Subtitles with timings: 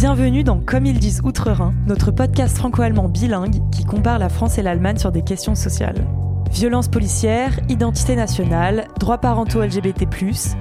[0.00, 4.62] Bienvenue dans Comme ils disent Outre-Rhin, notre podcast franco-allemand bilingue qui compare la France et
[4.62, 6.06] l'Allemagne sur des questions sociales.
[6.50, 10.06] Violence policière, identité nationale, droits parentaux LGBT,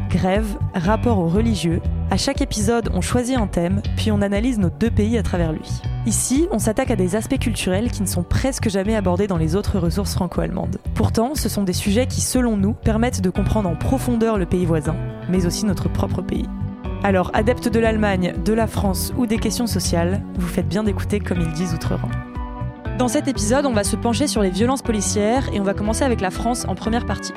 [0.09, 1.81] grève, rapport aux religieux.
[2.11, 5.53] À chaque épisode, on choisit un thème, puis on analyse nos deux pays à travers
[5.53, 5.69] lui.
[6.05, 9.55] Ici, on s'attaque à des aspects culturels qui ne sont presque jamais abordés dans les
[9.55, 10.79] autres ressources franco-allemandes.
[10.95, 14.65] Pourtant, ce sont des sujets qui, selon nous, permettent de comprendre en profondeur le pays
[14.65, 14.97] voisin,
[15.29, 16.49] mais aussi notre propre pays.
[17.01, 21.21] Alors, adeptes de l'Allemagne, de la France ou des questions sociales, vous faites bien d'écouter
[21.21, 22.09] comme ils disent Outre-Rhin.
[22.99, 26.03] Dans cet épisode, on va se pencher sur les violences policières et on va commencer
[26.03, 27.31] avec la France en première partie.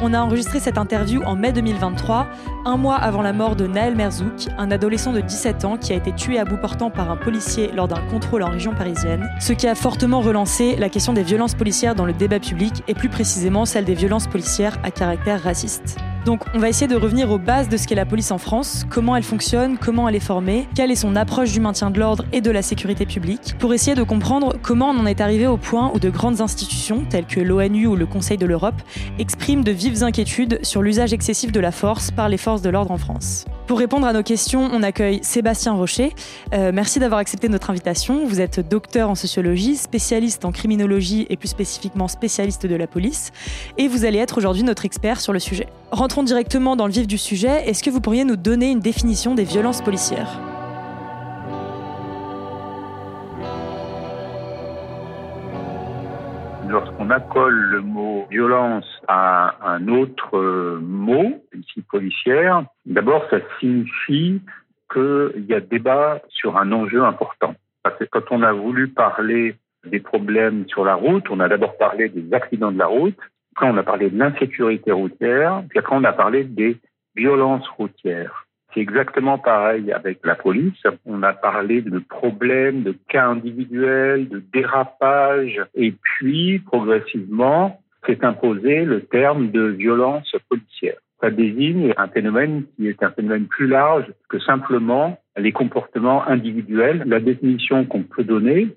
[0.00, 2.28] On a enregistré cette interview en mai 2023,
[2.64, 5.96] un mois avant la mort de Naël Merzouk, un adolescent de 17 ans qui a
[5.96, 9.52] été tué à bout portant par un policier lors d'un contrôle en région parisienne, ce
[9.52, 13.08] qui a fortement relancé la question des violences policières dans le débat public et plus
[13.08, 15.98] précisément celle des violences policières à caractère raciste.
[16.24, 18.84] Donc on va essayer de revenir aux bases de ce qu'est la police en France,
[18.90, 22.24] comment elle fonctionne, comment elle est formée, quelle est son approche du maintien de l'ordre
[22.32, 25.56] et de la sécurité publique, pour essayer de comprendre comment on en est arrivé au
[25.56, 28.74] point où de grandes institutions, telles que l'ONU ou le Conseil de l'Europe,
[29.18, 32.90] expriment de vives inquiétudes sur l'usage excessif de la force par les forces de l'ordre
[32.90, 33.46] en France.
[33.66, 36.12] Pour répondre à nos questions, on accueille Sébastien Rocher.
[36.52, 38.26] Euh, merci d'avoir accepté notre invitation.
[38.26, 43.32] Vous êtes docteur en sociologie, spécialiste en criminologie et plus spécifiquement spécialiste de la police.
[43.78, 45.68] Et vous allez être aujourd'hui notre expert sur le sujet.
[45.92, 47.68] Rentrons directement dans le vif du sujet.
[47.68, 50.49] Est-ce que vous pourriez nous donner une définition des violences policières?
[56.70, 64.40] Lorsqu'on accole le mot violence à un autre euh, mot, ici policière, d'abord ça signifie
[64.92, 67.54] qu'il y a débat sur un enjeu important.
[67.82, 71.76] Parce que quand on a voulu parler des problèmes sur la route, on a d'abord
[71.76, 73.18] parlé des accidents de la route,
[73.56, 76.76] après on a parlé de l'insécurité routière, puis après on a parlé des
[77.16, 78.46] violences routières.
[78.72, 80.80] C'est exactement pareil avec la police.
[81.04, 88.84] On a parlé de problèmes, de cas individuels, de dérapage, et puis progressivement s'est imposé
[88.84, 90.96] le terme de violence policière.
[91.20, 97.02] Ça désigne un phénomène qui est un phénomène plus large que simplement les comportements individuels.
[97.06, 98.68] La définition qu'on peut donner,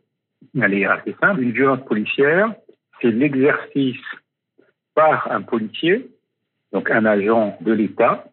[0.61, 1.41] elle est assez simple.
[1.41, 2.53] Une violence policière,
[3.01, 4.01] c'est l'exercice
[4.93, 6.09] par un policier,
[6.73, 8.25] donc un agent de l'État,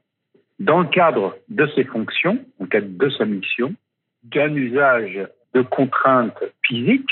[0.60, 3.74] dans le cadre de ses fonctions, dans le cadre de sa mission,
[4.22, 7.10] d'un usage de contraintes physiques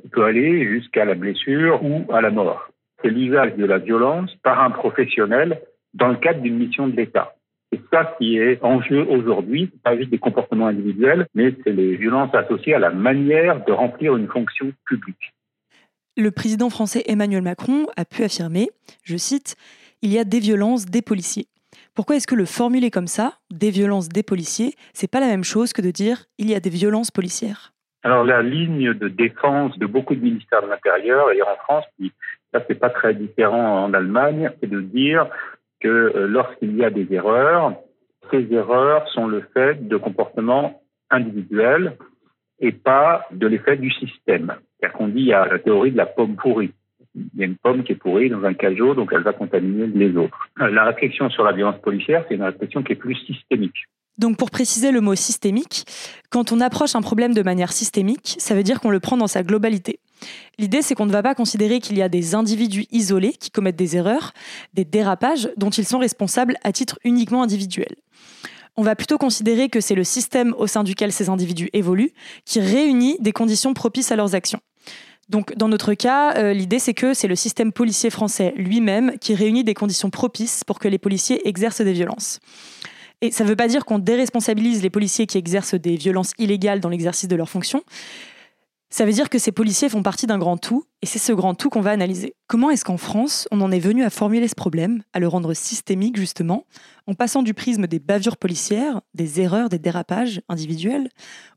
[0.00, 2.68] qui peut aller jusqu'à la blessure ou à la mort.
[3.02, 5.60] C'est l'usage de la violence par un professionnel
[5.94, 7.34] dans le cadre d'une mission de l'État.
[7.72, 11.96] C'est ça qui est en jeu aujourd'hui, pas juste des comportements individuels, mais c'est les
[11.96, 15.32] violences associées à la manière de remplir une fonction publique.
[16.16, 18.68] Le président français Emmanuel Macron a pu affirmer,
[19.02, 19.56] je cite,
[20.02, 21.46] Il y a des violences des policiers.
[21.94, 25.44] Pourquoi est-ce que le formuler comme ça, des violences des policiers, c'est pas la même
[25.44, 27.72] chose que de dire il y a des violences policières?
[28.02, 31.84] Alors la ligne de défense de beaucoup de ministères de l'Intérieur et en France,
[32.52, 35.28] ça c'est pas très différent en Allemagne, c'est de dire
[35.78, 37.74] que euh, lorsqu'il y a des erreurs,
[38.32, 41.96] ces erreurs sont le fait de comportements individuels
[42.58, 44.54] et pas de l'effet du système.
[44.80, 46.72] Car qu'on dit a la théorie de la pomme pourrie
[47.14, 49.86] il y a une pomme qui est pourrie dans un cajot, donc elle va contaminer
[49.86, 50.48] les autres.
[50.60, 53.76] Euh, la réflexion sur la violence policière, c'est une réflexion qui est plus systémique.
[54.18, 55.84] Donc pour préciser le mot systémique,
[56.30, 59.26] quand on approche un problème de manière systémique, ça veut dire qu'on le prend dans
[59.26, 59.98] sa globalité.
[60.58, 63.76] L'idée, c'est qu'on ne va pas considérer qu'il y a des individus isolés qui commettent
[63.76, 64.32] des erreurs,
[64.72, 67.96] des dérapages dont ils sont responsables à titre uniquement individuel.
[68.76, 72.12] On va plutôt considérer que c'est le système au sein duquel ces individus évoluent
[72.44, 74.60] qui réunit des conditions propices à leurs actions.
[75.28, 79.34] Donc, dans notre cas, euh, l'idée, c'est que c'est le système policier français lui-même qui
[79.34, 82.40] réunit des conditions propices pour que les policiers exercent des violences.
[83.20, 86.80] Et ça ne veut pas dire qu'on déresponsabilise les policiers qui exercent des violences illégales
[86.80, 87.82] dans l'exercice de leurs fonctions,
[88.94, 91.54] ça veut dire que ces policiers font partie d'un grand tout, et c'est ce grand
[91.54, 92.34] tout qu'on va analyser.
[92.46, 95.52] Comment est-ce qu'en France, on en est venu à formuler ce problème, à le rendre
[95.52, 96.64] systémique justement,
[97.08, 101.08] en passant du prisme des bavures policières, des erreurs, des dérapages individuels,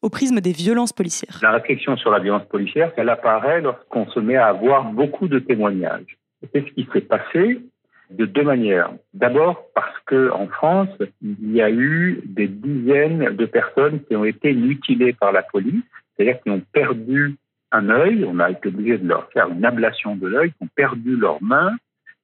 [0.02, 1.38] au prisme des violences policières?
[1.44, 5.38] La réflexion sur la violence policière, elle apparaît lorsqu'on se met à avoir beaucoup de
[5.38, 6.18] témoignages.
[6.52, 7.62] C'est ce qui s'est passé
[8.10, 8.90] de deux manières.
[9.14, 10.90] D'abord parce qu'en France,
[11.22, 15.84] il y a eu des dizaines de personnes qui ont été mutilées par la police
[16.18, 17.36] c'est-à-dire qu'ils ont perdu
[17.72, 20.70] un œil, on a été obligé de leur faire une ablation de l'œil, qui ont
[20.76, 21.76] perdu leurs mains,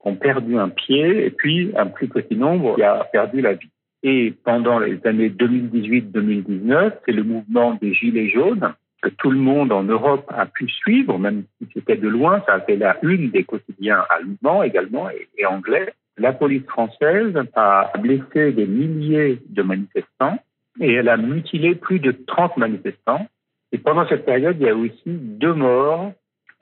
[0.02, 3.54] qui ont perdu un pied, et puis un plus petit nombre qui a perdu la
[3.54, 3.70] vie.
[4.04, 9.72] Et pendant les années 2018-2019, c'est le mouvement des Gilets jaunes que tout le monde
[9.72, 13.32] en Europe a pu suivre, même si c'était de loin, ça a fait la une
[13.32, 15.94] des quotidiens allemands également et anglais.
[16.18, 20.38] La police française a blessé des milliers de manifestants
[20.80, 23.28] et elle a mutilé plus de 30 manifestants.
[23.74, 26.14] Et pendant cette période, il y a aussi deux morts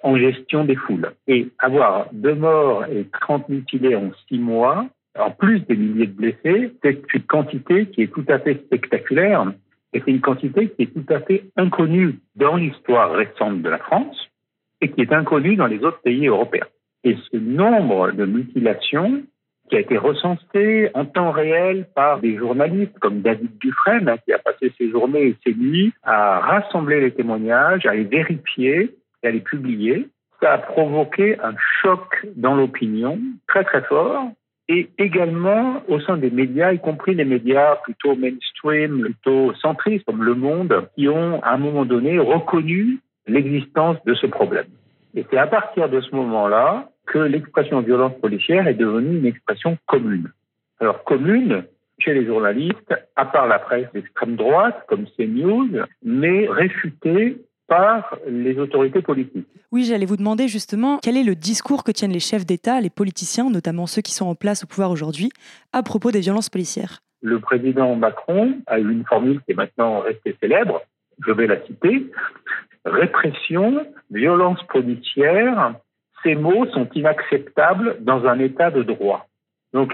[0.02, 1.12] en gestion des foules.
[1.28, 4.88] Et avoir deux morts et 30 mutilés en six mois,
[5.20, 9.46] en plus des milliers de blessés, c'est une quantité qui est tout à fait spectaculaire
[9.94, 13.78] et c'est une quantité qui est tout à fait inconnue dans l'histoire récente de la
[13.78, 14.30] France
[14.80, 16.68] et qui est inconnue dans les autres pays européens.
[17.04, 19.24] Et ce nombre de mutilations
[19.72, 24.34] qui a été recensé en temps réel par des journalistes comme David Dufresne, hein, qui
[24.34, 29.28] a passé ses journées et ses nuits à rassembler les témoignages, à les vérifier et
[29.28, 30.10] à les publier.
[30.42, 34.32] Ça a provoqué un choc dans l'opinion très très fort
[34.68, 40.24] et également au sein des médias, y compris les médias plutôt mainstream, plutôt centristes comme
[40.24, 44.68] Le Monde, qui ont à un moment donné reconnu l'existence de ce problème.
[45.16, 49.78] Et c'est à partir de ce moment-là que l'expression violence policière est devenue une expression
[49.88, 50.32] commune.
[50.80, 51.64] Alors commune
[52.00, 55.70] chez les journalistes, à part la presse d'extrême droite comme CNews,
[56.04, 57.38] mais réfutée
[57.68, 59.48] par les autorités politiques.
[59.72, 62.90] Oui, j'allais vous demander justement quel est le discours que tiennent les chefs d'État, les
[62.90, 65.32] politiciens, notamment ceux qui sont en place au pouvoir aujourd'hui,
[65.72, 67.00] à propos des violences policières?
[67.22, 70.82] Le président Macron a eu une formule qui est maintenant restée célèbre,
[71.26, 72.12] je vais la citer.
[72.84, 75.76] Répression, violence policière,
[76.24, 79.28] ces mots sont inacceptables dans un état de droit.
[79.74, 79.94] Donc,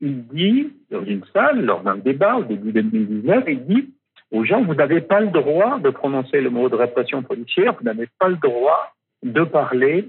[0.00, 3.94] il dit, dans une salle, lors d'un débat au début de 2019, il dit
[4.32, 7.84] aux gens, vous n'avez pas le droit de prononcer le mot de répression policière, vous
[7.84, 10.08] n'avez pas le droit de parler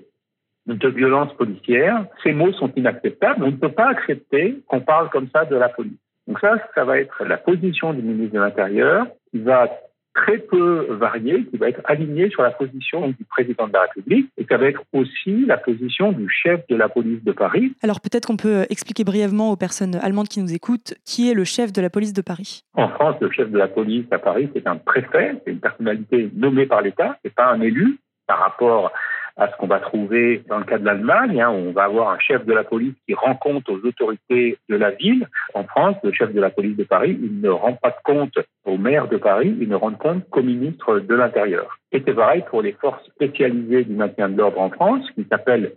[0.68, 2.06] de violence policière.
[2.24, 3.44] Ces mots sont inacceptables.
[3.44, 5.98] On ne peut pas accepter qu'on parle comme ça de la police.
[6.28, 9.68] Donc ça, ça va être la position du ministre de l'Intérieur qui va
[10.14, 14.30] très peu varié, qui va être aligné sur la position du président de la République,
[14.38, 17.74] et ça va être aussi la position du chef de la police de Paris.
[17.82, 21.44] Alors peut-être qu'on peut expliquer brièvement aux personnes allemandes qui nous écoutent qui est le
[21.44, 22.64] chef de la police de Paris.
[22.74, 26.30] En France, le chef de la police à Paris, c'est un préfet, c'est une personnalité
[26.36, 28.92] nommée par l'État, c'est pas un élu par rapport
[29.38, 31.42] à ce qu'on va trouver dans le cas de l'Allemagne.
[31.42, 34.76] Hein, on va avoir un chef de la police qui rend compte aux autorités de
[34.76, 35.28] la ville.
[35.54, 38.38] En France, le chef de la police de Paris, il ne rend pas de compte
[38.66, 41.78] au maire de Paris, il ne rend compte qu'au ministre de l'Intérieur.
[41.92, 45.74] Et c'est pareil pour les forces spécialisées du maintien de l'ordre en France, qui s'appellent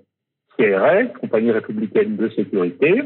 [0.56, 3.02] CRS, Compagnie républicaine de sécurité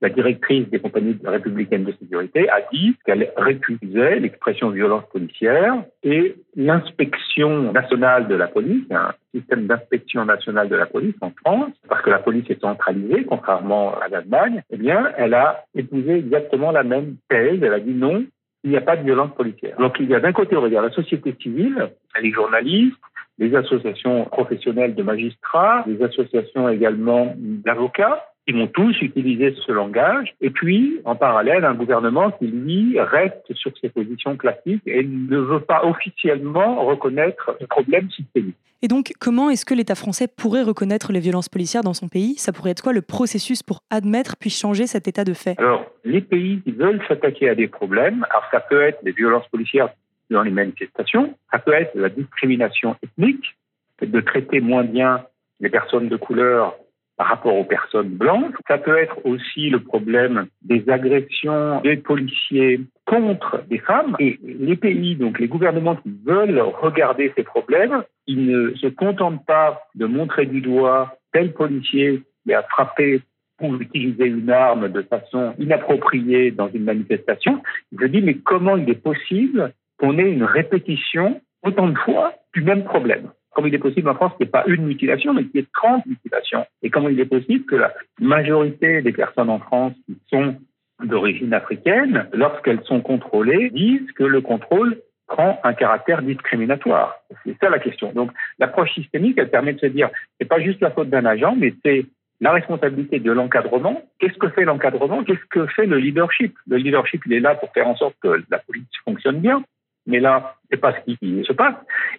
[0.00, 6.36] la directrice des compagnies républicaines de sécurité a dit qu'elle récusait l'expression violence policière et
[6.54, 12.02] l'inspection nationale de la police, un système d'inspection nationale de la police en France, parce
[12.02, 16.84] que la police est centralisée, contrairement à l'Allemagne, eh bien, elle a épousé exactement la
[16.84, 17.60] même thèse.
[17.62, 18.24] Elle a dit non,
[18.64, 19.76] il n'y a pas de violence policière.
[19.78, 21.90] Donc il y a d'un côté, on va dire, la société civile,
[22.20, 22.96] les journalistes,
[23.38, 30.34] les associations professionnelles de magistrats, les associations également d'avocats, ils vont tous utiliser ce langage.
[30.40, 35.36] Et puis, en parallèle, un gouvernement qui, lui, reste sur ses positions classiques et ne
[35.36, 38.56] veut pas officiellement reconnaître le problème systémique.
[38.80, 42.36] Et donc, comment est-ce que l'État français pourrait reconnaître les violences policières dans son pays?
[42.38, 45.58] Ça pourrait être quoi le processus pour admettre puis changer cet état de fait?
[45.58, 49.48] Alors, les pays qui veulent s'attaquer à des problèmes, alors ça peut être des violences
[49.48, 49.90] policières
[50.30, 53.56] dans les manifestations, ça peut être la discrimination ethnique,
[54.00, 55.24] de traiter moins bien
[55.60, 56.76] les personnes de couleur
[57.18, 58.54] par rapport aux personnes blanches.
[58.68, 64.16] Ça peut être aussi le problème des agressions des policiers contre des femmes.
[64.20, 69.44] Et les pays, donc les gouvernements qui veulent regarder ces problèmes, ils ne se contentent
[69.44, 73.20] pas de montrer du doigt tel policier qui a frappé
[73.58, 77.60] pour utiliser une arme de façon inappropriée dans une manifestation.
[77.98, 82.62] Je dis, mais comment il est possible qu'on ait une répétition autant de fois du
[82.62, 83.32] même problème?
[83.54, 85.64] Comment il est possible en France qu'il n'y ait pas une mutilation, mais qu'il y
[85.64, 89.94] ait 30 mutilations Et comment il est possible que la majorité des personnes en France
[90.06, 90.56] qui sont
[91.02, 97.16] d'origine africaine, lorsqu'elles sont contrôlées, disent que le contrôle prend un caractère discriminatoire.
[97.44, 98.12] C'est ça la question.
[98.12, 101.54] Donc l'approche systémique, elle permet de se dire, c'est pas juste la faute d'un agent,
[101.56, 102.06] mais c'est
[102.40, 104.02] la responsabilité de l'encadrement.
[104.18, 105.24] Qu'est-ce que fait l'encadrement?
[105.24, 106.56] Qu'est-ce que fait le leadership?
[106.66, 109.62] Le leadership, il est là pour faire en sorte que la police fonctionne bien
[110.08, 111.74] mais là, c'est pas ce qui se passe.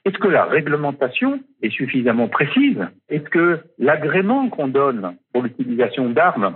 [0.05, 2.88] Est-ce que la réglementation est suffisamment précise?
[3.10, 6.55] Est-ce que l'agrément qu'on donne pour l'utilisation d'armes,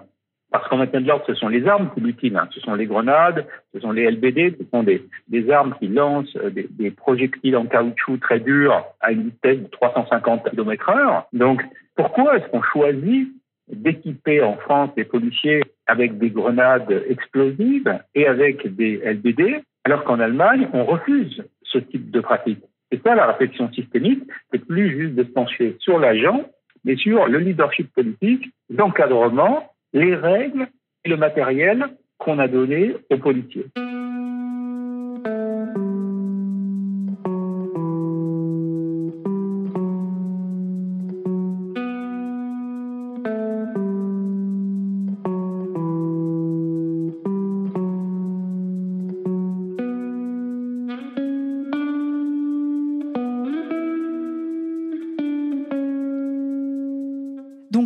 [0.51, 2.47] parce qu'en matière de l'ordre, ce sont les armes qui l'utilisent, hein.
[2.51, 5.01] ce sont les grenades, ce sont les LBD, ce sont des,
[5.49, 10.51] armes qui lancent euh, des, projectiles en caoutchouc très durs à une vitesse de 350
[10.51, 11.27] km heure.
[11.33, 11.63] Donc,
[11.95, 13.29] pourquoi est-ce qu'on choisit
[13.67, 20.19] d'équiper en France les policiers avec des grenades explosives et avec des LBD alors qu'en
[20.19, 22.63] Allemagne, on refuse ce type de pratique.
[22.91, 26.45] C'est ça la réflexion systémique, c'est plus juste de se pencher sur l'agent,
[26.85, 30.67] mais sur le leadership politique, l'encadrement, les règles
[31.05, 31.85] et le matériel
[32.17, 33.65] qu'on a donné aux policiers.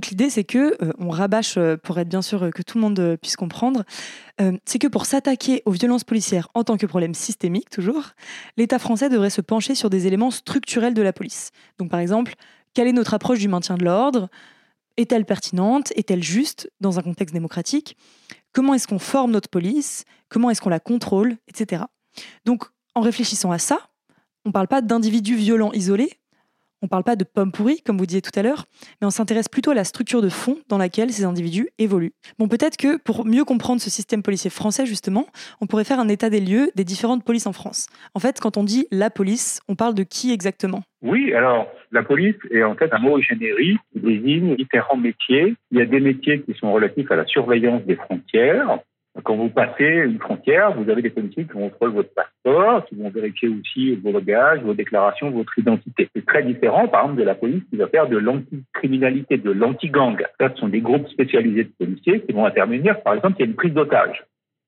[0.10, 3.18] L'idée, c'est que, euh, on rabâche euh, pour être bien sûr que tout le monde
[3.22, 3.84] puisse comprendre,
[4.66, 8.12] c'est que pour s'attaquer aux violences policières en tant que problème systémique, toujours,
[8.56, 11.50] l'État français devrait se pencher sur des éléments structurels de la police.
[11.80, 12.36] Donc par exemple,
[12.76, 14.30] quelle est notre approche du maintien de l'ordre?
[14.96, 15.92] Est-elle pertinente?
[15.96, 16.72] Est-elle juste?
[16.82, 17.98] Dans un contexte démocratique?
[18.54, 20.06] Comment est-ce qu'on forme notre police?
[20.30, 21.38] Comment est-ce qu'on la contrôle?
[21.48, 21.84] Etc.
[22.46, 23.80] Donc en réfléchissant à ça,
[24.46, 26.20] on ne parle pas d'individus violents isolés,
[26.82, 28.66] on ne parle pas de pommes pourries, comme vous disiez tout à l'heure,
[29.02, 32.14] mais on s'intéresse plutôt à la structure de fond dans laquelle ces individus évoluent.
[32.38, 35.28] Bon, peut-être que pour mieux comprendre ce système policier français, justement,
[35.62, 37.88] on pourrait faire un état des lieux des différentes polices en France.
[38.14, 40.84] En fait, quand on dit la police, on parle de qui exactement?
[41.02, 45.56] Oui, alors la police est en fait un mot générique qui désigne différents métiers.
[45.72, 48.80] Il y a des métiers qui sont relatifs à la surveillance des frontières,
[49.24, 52.96] quand vous passez une frontière, vous avez des policiers qui vont contrôler votre passeport, qui
[52.96, 56.10] vont vérifier aussi vos bagages, vos déclarations, votre identité.
[56.16, 60.24] C'est très différent, par exemple, de la police qui va faire de l'anticriminalité, de l'anti-gang.
[60.40, 63.02] ce sont des groupes spécialisés de policiers qui vont intervenir.
[63.02, 64.24] Par exemple, il y a une prise d'otage.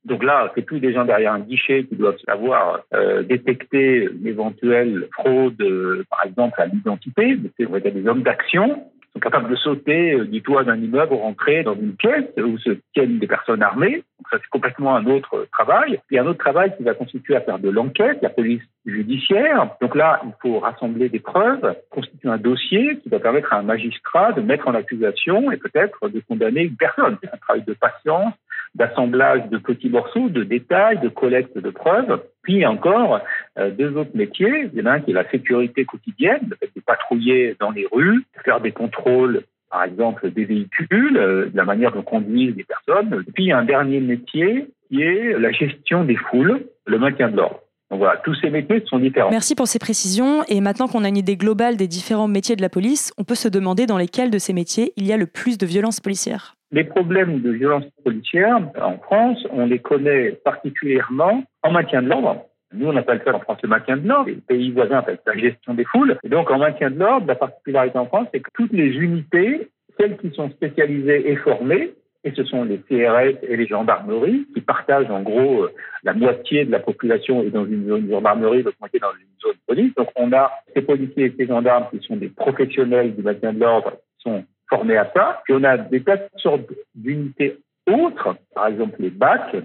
[0.05, 5.07] Donc là, c'est plus des gens derrière un guichet qui doivent savoir euh, détecter l'éventuelle
[5.11, 7.37] fraude, euh, par exemple, à l'identité.
[7.57, 11.75] C'est des hommes d'action sont capables de sauter euh, du toit d'un immeuble, rentrer dans
[11.75, 14.03] une pièce où se tiennent des personnes armées.
[14.17, 15.99] Donc ça, c'est complètement un autre travail.
[16.11, 18.61] Il y a un autre travail qui va constituer à faire de l'enquête, la police
[18.85, 19.69] judiciaire.
[19.81, 23.63] Donc là, il faut rassembler des preuves, constituer un dossier qui va permettre à un
[23.63, 27.17] magistrat de mettre en accusation et peut-être de condamner une personne.
[27.21, 28.33] C'est un travail de patience,
[28.75, 32.21] d'assemblage de petits morceaux, de détails, de collecte de preuves.
[32.49, 33.19] Puis encore
[33.59, 34.71] euh, deux autres métiers.
[34.73, 38.59] Il y en a qui est la sécurité quotidienne, de patrouiller dans les rues, faire
[38.59, 43.23] des contrôles par exemple des véhicules, euh, de la manière dont conduisent les personnes.
[43.35, 47.37] Puis y a un dernier métier qui est la gestion des foules, le maintien de
[47.37, 47.59] l'ordre.
[47.91, 49.29] Donc voilà, tous ces métiers sont différents.
[49.29, 50.43] Merci pour ces précisions.
[50.47, 53.35] Et maintenant qu'on a une idée globale des différents métiers de la police, on peut
[53.35, 56.55] se demander dans lesquels de ces métiers il y a le plus de violences policières.
[56.71, 62.45] Les problèmes de violence policière en France, on les connaît particulièrement en maintien de l'ordre.
[62.71, 64.29] Nous, on appelle ça en France le maintien de l'ordre.
[64.29, 66.17] Les pays voisins appellent ça la gestion des foules.
[66.23, 69.69] Et donc, en maintien de l'ordre, la particularité en France, c'est que toutes les unités,
[69.99, 74.61] celles qui sont spécialisées et formées, et ce sont les CRS et les gendarmeries qui
[74.61, 75.73] partagent en gros euh,
[76.03, 79.55] la moitié de la population est dans une zone gendarmerie, l'autre moitié dans une zone
[79.65, 79.95] police.
[79.95, 83.59] Donc on a ces policiers et ces gendarmes qui sont des professionnels du maintien de
[83.61, 85.41] l'ordre, qui sont formés à ça.
[85.43, 86.61] Puis on a des tas de sortes
[86.95, 87.57] d'unités
[87.87, 89.55] autres, par exemple les BAC,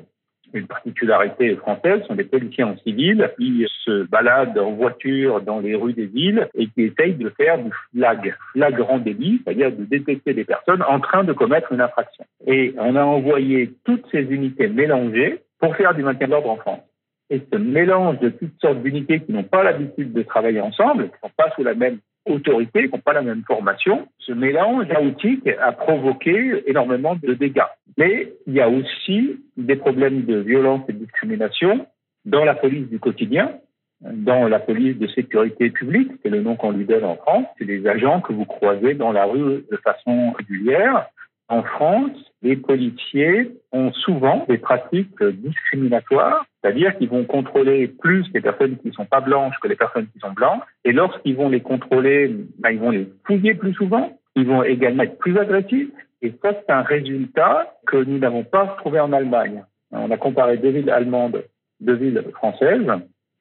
[0.53, 5.75] une particularité française, sont des policiers en civil qui se baladent en voiture dans les
[5.75, 10.33] rues des villes et qui essayent de faire du flag, flagrant délit, c'est-à-dire de détecter
[10.33, 12.25] des personnes en train de commettre une infraction.
[12.47, 16.57] Et on a envoyé toutes ces unités mélangées pour faire du maintien de l'ordre en
[16.57, 16.83] France.
[17.31, 21.15] Et ce mélange de toutes sortes d'unités qui n'ont pas l'habitude de travailler ensemble, qui
[21.15, 24.09] ne sont pas sous la même autorités qui n'ont pas la même formation.
[24.19, 27.63] Ce mélange chaotique a provoqué énormément de dégâts.
[27.99, 31.87] Mais il y a aussi des problèmes de violence et de discrimination
[32.25, 33.53] dans la police du quotidien,
[34.01, 37.47] dans la police de sécurité publique, c'est le nom qu'on lui donne en France.
[37.59, 41.07] C'est des agents que vous croisez dans la rue de façon régulière.
[41.49, 48.41] En France, les policiers ont souvent des pratiques discriminatoires, c'est-à-dire qu'ils vont contrôler plus les
[48.41, 50.63] personnes qui ne sont pas blanches que les personnes qui sont blanches.
[50.85, 54.19] Et lorsqu'ils vont les contrôler, ben, ils vont les fouiller plus souvent.
[54.37, 55.91] Ils vont également être plus agressifs.
[56.23, 59.63] Et ça, c'est un résultat que nous n'avons pas trouvé en Allemagne.
[59.93, 61.45] On a comparé deux villes allemandes,
[61.81, 62.91] deux villes françaises.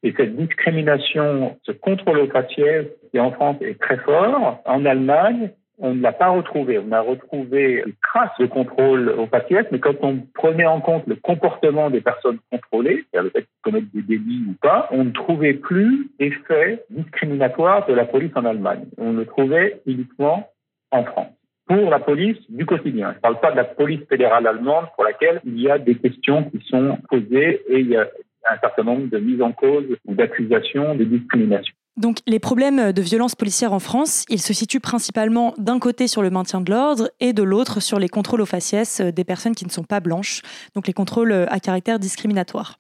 [0.04, 5.52] Et cette discrimination, ce contrôle au faciès qui en France est très fort, en Allemagne,
[5.84, 6.80] on ne l'a pas retrouvé.
[6.80, 11.06] On a retrouvé des traces de contrôle au faciès, mais quand on prenait en compte
[11.08, 15.04] le comportement des personnes contrôlées, c'est-à-dire le fait qu'ils commettent des délits ou pas, on
[15.04, 18.86] ne trouvait plus d'effet discriminatoire de la police en Allemagne.
[18.98, 20.50] On le trouvait uniquement
[20.92, 21.34] en France
[21.68, 23.12] pour la police du quotidien.
[23.12, 25.96] Je ne parle pas de la police fédérale allemande pour laquelle il y a des
[25.96, 28.08] questions qui sont posées et il y a
[28.50, 31.74] un certain nombre de mises en cause ou d'accusations de discrimination.
[31.96, 36.24] Donc les problèmes de violence policière en France, ils se situent principalement d'un côté sur
[36.24, 39.66] le maintien de l'ordre et de l'autre sur les contrôles aux faciès des personnes qui
[39.66, 40.42] ne sont pas blanches,
[40.74, 42.80] donc les contrôles à caractère discriminatoire.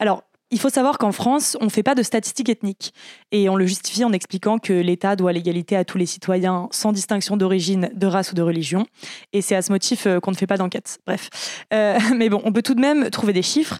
[0.00, 2.92] Alors, il faut savoir qu'en France, on ne fait pas de statistiques ethniques.
[3.32, 6.92] Et on le justifie en expliquant que l'État doit l'égalité à tous les citoyens sans
[6.92, 8.86] distinction d'origine, de race ou de religion.
[9.32, 10.98] Et c'est à ce motif euh, qu'on ne fait pas d'enquête.
[11.06, 11.30] Bref.
[11.72, 13.78] Euh, mais bon, on peut tout de même trouver des chiffres.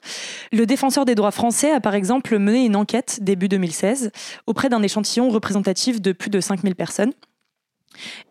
[0.51, 4.11] Le défenseur des droits français a par exemple mené une enquête début 2016
[4.47, 7.13] auprès d'un échantillon représentatif de plus de 5000 personnes.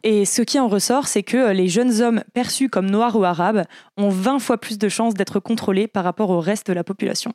[0.03, 3.65] Et ce qui en ressort, c'est que les jeunes hommes perçus comme noirs ou arabes
[3.97, 7.33] ont 20 fois plus de chances d'être contrôlés par rapport au reste de la population.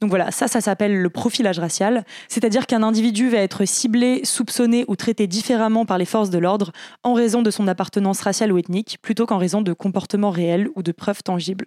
[0.00, 4.84] Donc voilà, ça, ça s'appelle le profilage racial, c'est-à-dire qu'un individu va être ciblé, soupçonné
[4.88, 6.72] ou traité différemment par les forces de l'ordre
[7.02, 10.82] en raison de son appartenance raciale ou ethnique, plutôt qu'en raison de comportements réels ou
[10.82, 11.66] de preuves tangibles.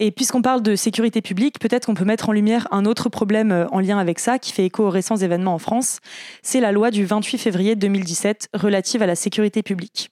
[0.00, 3.52] Et puisqu'on parle de sécurité publique, peut-être qu'on peut mettre en lumière un autre problème
[3.52, 6.00] euh, en lien avec ça, qui fait écho aux récents événements en France.
[6.42, 10.10] C'est la loi du 28 février 2017 relative à la sécurité publique.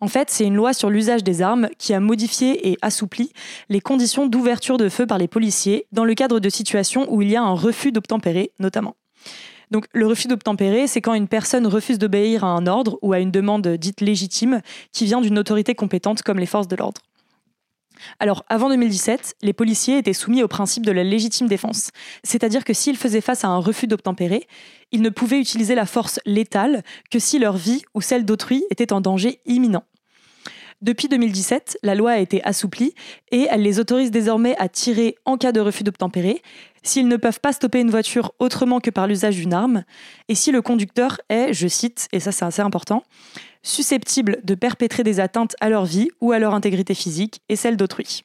[0.00, 3.32] En fait, c'est une loi sur l'usage des armes qui a modifié et assoupli
[3.68, 7.30] les conditions d'ouverture de feu par les policiers dans le cadre de situations où il
[7.30, 8.96] y a un refus d'obtempérer, notamment.
[9.70, 13.20] Donc, le refus d'obtempérer, c'est quand une personne refuse d'obéir à un ordre ou à
[13.20, 14.60] une demande dite légitime
[14.92, 17.00] qui vient d'une autorité compétente comme les forces de l'ordre.
[18.18, 21.90] Alors, avant 2017, les policiers étaient soumis au principe de la légitime défense.
[22.24, 24.46] C'est-à-dire que s'ils faisaient face à un refus d'obtempérer,
[24.92, 28.92] ils ne pouvaient utiliser la force létale que si leur vie ou celle d'autrui était
[28.92, 29.84] en danger imminent.
[30.82, 32.92] Depuis 2017, la loi a été assouplie
[33.30, 36.42] et elle les autorise désormais à tirer en cas de refus d'obtempérer,
[36.82, 39.84] s'ils ne peuvent pas stopper une voiture autrement que par l'usage d'une arme,
[40.28, 43.04] et si le conducteur est, je cite, et ça c'est assez important,
[43.62, 47.76] susceptibles de perpétrer des atteintes à leur vie ou à leur intégrité physique et celle
[47.76, 48.24] d'autrui.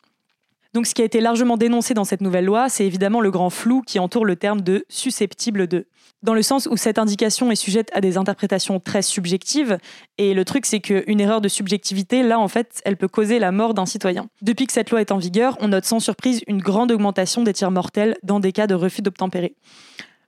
[0.74, 3.52] Donc ce qui a été largement dénoncé dans cette nouvelle loi, c'est évidemment le grand
[3.52, 5.86] flou qui entoure le terme de susceptible de.
[6.24, 9.78] Dans le sens où cette indication est sujette à des interprétations très subjectives,
[10.18, 13.52] et le truc c'est qu'une erreur de subjectivité, là en fait, elle peut causer la
[13.52, 14.28] mort d'un citoyen.
[14.42, 17.54] Depuis que cette loi est en vigueur, on note sans surprise une grande augmentation des
[17.54, 19.56] tirs mortels dans des cas de refus d'obtempérer.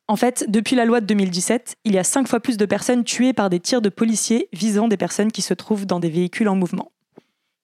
[0.08, 3.04] En fait, depuis la loi de 2017, il y a cinq fois plus de personnes
[3.04, 6.50] tuées par des tirs de policiers visant des personnes qui se trouvent dans des véhicules
[6.50, 6.92] en mouvement.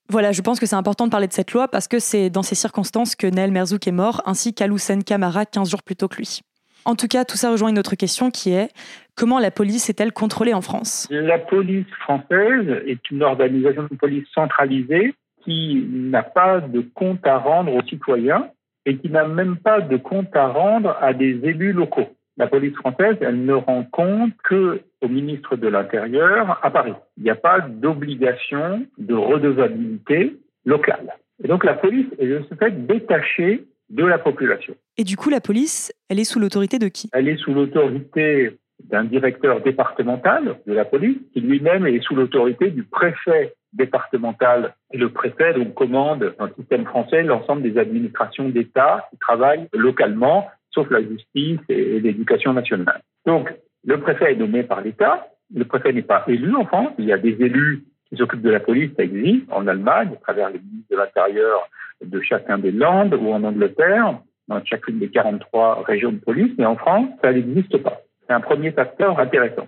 [0.10, 2.44] Voilà, je pense que c'est important de parler de cette loi parce que c'est dans
[2.44, 6.17] ces circonstances que Naël Merzouk est mort, ainsi qu'Aloussen Kamara 15 jours plus tôt que
[6.17, 6.41] lui.
[6.86, 8.69] En tout cas, tout ça rejoint une autre question qui est
[9.15, 11.08] comment la police est-elle contrôlée en France?
[11.10, 17.38] La police française est une organisation de police centralisée qui n'a pas de compte à
[17.38, 18.50] rendre aux citoyens
[18.86, 22.76] et qui n'a même pas de compte à rendre à des élus locaux la police
[22.76, 26.93] française, elle ne rend compte que au ministre de l'Intérieur à Paris.
[27.17, 31.15] Il n'y a pas d'obligation de redevabilité locale.
[31.43, 34.76] Et donc la police est de ce fait détachée de la population.
[34.98, 37.10] Et du coup, la police, elle est sous l'autorité de qui?
[37.13, 42.71] Elle est sous l'autorité d'un directeur départemental de la police, qui lui-même est sous l'autorité
[42.71, 44.76] du préfet départemental.
[44.91, 49.67] Et le préfet donc, commande, dans le système français, l'ensemble des administrations d'État qui travaillent
[49.74, 53.02] localement sauf la justice et l'éducation nationale.
[53.26, 53.50] Donc,
[53.86, 55.28] le préfet est nommé par l'État.
[55.54, 56.91] Le préfet n'est pas élu en France.
[57.00, 60.21] Il y a des élus qui s'occupent de la police, ça existe en Allemagne, à
[60.21, 61.67] travers les ministres de l'Intérieur
[62.03, 66.53] de chacun des Landes ou en Angleterre, dans chacune des 43 régions de police.
[66.58, 68.01] Mais en France, ça n'existe pas.
[68.27, 69.67] C'est un premier facteur intéressant.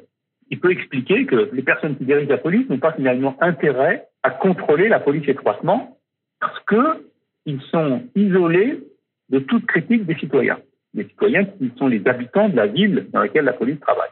[0.50, 4.32] Il peut expliquer que les personnes qui dirigent la police n'ont pas finalement intérêt à
[4.32, 5.98] contrôler la police étroitement
[6.40, 8.84] parce qu'ils sont isolés
[9.30, 10.58] de toute critique des citoyens
[10.98, 14.10] les citoyens qui sont les habitants de la ville dans laquelle la police travaille.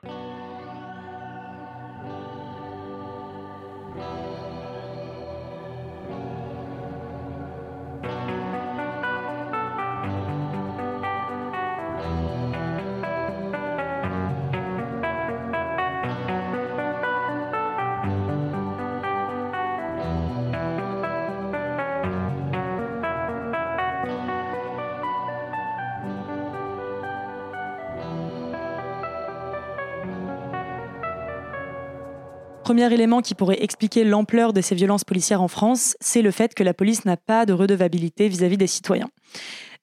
[32.66, 36.56] Premier élément qui pourrait expliquer l'ampleur de ces violences policières en France, c'est le fait
[36.56, 39.10] que la police n'a pas de redevabilité vis-à-vis des citoyens.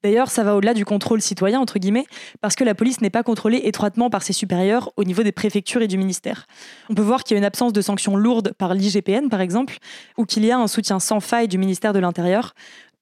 [0.03, 2.03] D'ailleurs, ça va au-delà du contrôle citoyen, entre guillemets,
[2.41, 5.81] parce que la police n'est pas contrôlée étroitement par ses supérieurs au niveau des préfectures
[5.81, 6.45] et du ministère.
[6.89, 9.77] On peut voir qu'il y a une absence de sanctions lourdes par l'IGPN, par exemple,
[10.17, 12.53] ou qu'il y a un soutien sans faille du ministère de l'Intérieur,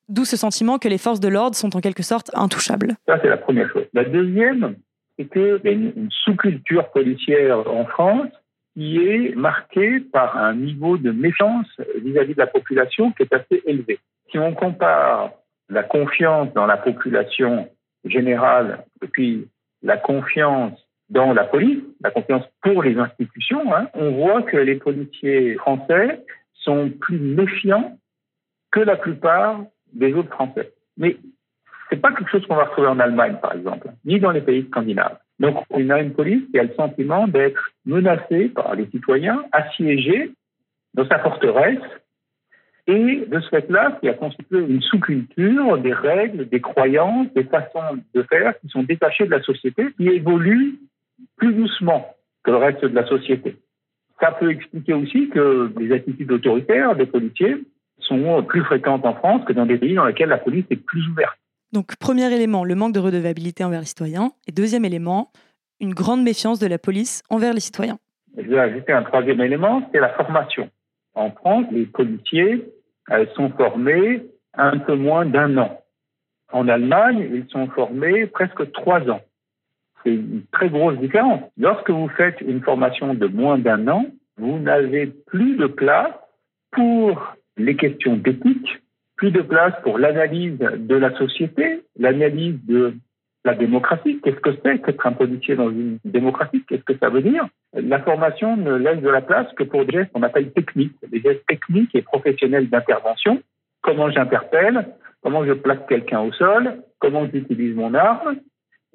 [0.10, 2.98] d'où ce sentiment que les forces de l'ordre sont en quelque sorte intouchables.
[3.08, 3.86] Ça, c'est la première chose.
[3.94, 4.76] La deuxième,
[5.18, 8.28] c'est qu'il y a une sous-culture policière en France
[8.74, 13.62] qui est marqué par un niveau de méfiance vis-à-vis de la population qui est assez
[13.66, 14.00] élevé.
[14.30, 15.32] Si on compare
[15.70, 17.70] la confiance dans la population
[18.06, 19.48] générale et puis
[19.84, 20.80] la confiance
[21.10, 26.24] dans la police, la confiance pour les institutions, hein, on voit que les policiers français
[26.54, 27.98] sont plus méfiants
[28.72, 30.72] que la plupart des autres Français.
[30.98, 31.18] Mais
[31.90, 34.66] c'est pas quelque chose qu'on va retrouver en Allemagne, par exemple, ni dans les pays
[34.70, 35.18] scandinaves.
[35.42, 40.32] Donc, on a une police qui a le sentiment d'être menacée par les citoyens, assiégée
[40.94, 41.80] dans sa forteresse,
[42.86, 47.98] et de ce fait-là, qui a constitué une sous-culture, des règles, des croyances, des façons
[48.14, 50.78] de faire qui sont détachées de la société, qui évoluent
[51.38, 53.56] plus doucement que le reste de la société.
[54.20, 57.58] Ça peut expliquer aussi que les attitudes autoritaires des policiers
[57.98, 61.08] sont plus fréquentes en France que dans des pays dans lesquels la police est plus
[61.08, 61.41] ouverte.
[61.74, 64.32] Donc premier élément, le manque de redevabilité envers les citoyens.
[64.48, 65.32] Et deuxième élément,
[65.80, 67.98] une grande méfiance de la police envers les citoyens.
[68.38, 70.70] Je vais ajouter un troisième élément, c'est la formation.
[71.14, 72.66] En France, les policiers
[73.36, 75.82] sont formés un peu moins d'un an.
[76.52, 79.22] En Allemagne, ils sont formés presque trois ans.
[80.04, 81.42] C'est une très grosse différence.
[81.58, 84.06] Lorsque vous faites une formation de moins d'un an,
[84.38, 86.14] vous n'avez plus de place
[86.72, 88.82] pour les questions d'éthique,
[89.22, 92.96] plus de place pour l'analyse de la société, l'analyse de
[93.46, 94.20] la démocratie.
[94.24, 96.64] Qu'est-ce que c'est qu'être un policier dans une démocratie?
[96.68, 97.46] Qu'est-ce que ça veut dire?
[97.74, 101.22] La formation ne laisse de la place que pour des gestes qu'on appelle techniques, des
[101.22, 103.44] gestes techniques et professionnels d'intervention.
[103.84, 104.88] Comment j'interpelle?
[105.22, 106.82] Comment je plaque quelqu'un au sol?
[106.98, 108.38] Comment j'utilise mon arme?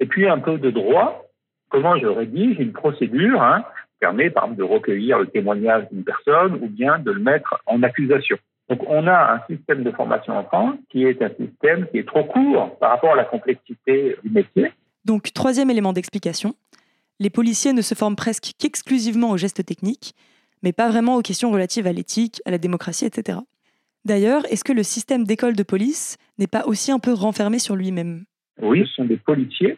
[0.01, 1.23] Et puis un peu de droit.
[1.69, 3.63] Comment je rédige une procédure hein,
[4.01, 7.81] permet, par exemple, de recueillir le témoignage d'une personne ou bien de le mettre en
[7.81, 8.37] accusation.
[8.69, 12.07] Donc on a un système de formation en France qui est un système qui est
[12.07, 14.71] trop court par rapport à la complexité du métier.
[15.05, 16.53] Donc troisième élément d'explication,
[17.19, 20.13] les policiers ne se forment presque qu'exclusivement aux gestes techniques,
[20.63, 23.39] mais pas vraiment aux questions relatives à l'éthique, à la démocratie, etc.
[24.05, 27.75] D'ailleurs, est-ce que le système d'école de police n'est pas aussi un peu renfermé sur
[27.75, 28.25] lui-même?
[28.61, 29.77] Oui, ce sont des policiers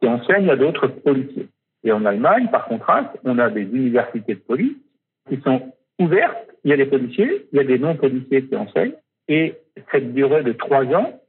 [0.00, 1.48] qui enseignent à d'autres policiers.
[1.84, 4.76] Et en Allemagne, par contraste, on a des universités de police
[5.28, 8.94] qui sont ouvertes il y a des policiers, il y a des non-policiers qui enseignent,
[9.28, 9.54] et
[9.90, 11.20] cette durée de trois ans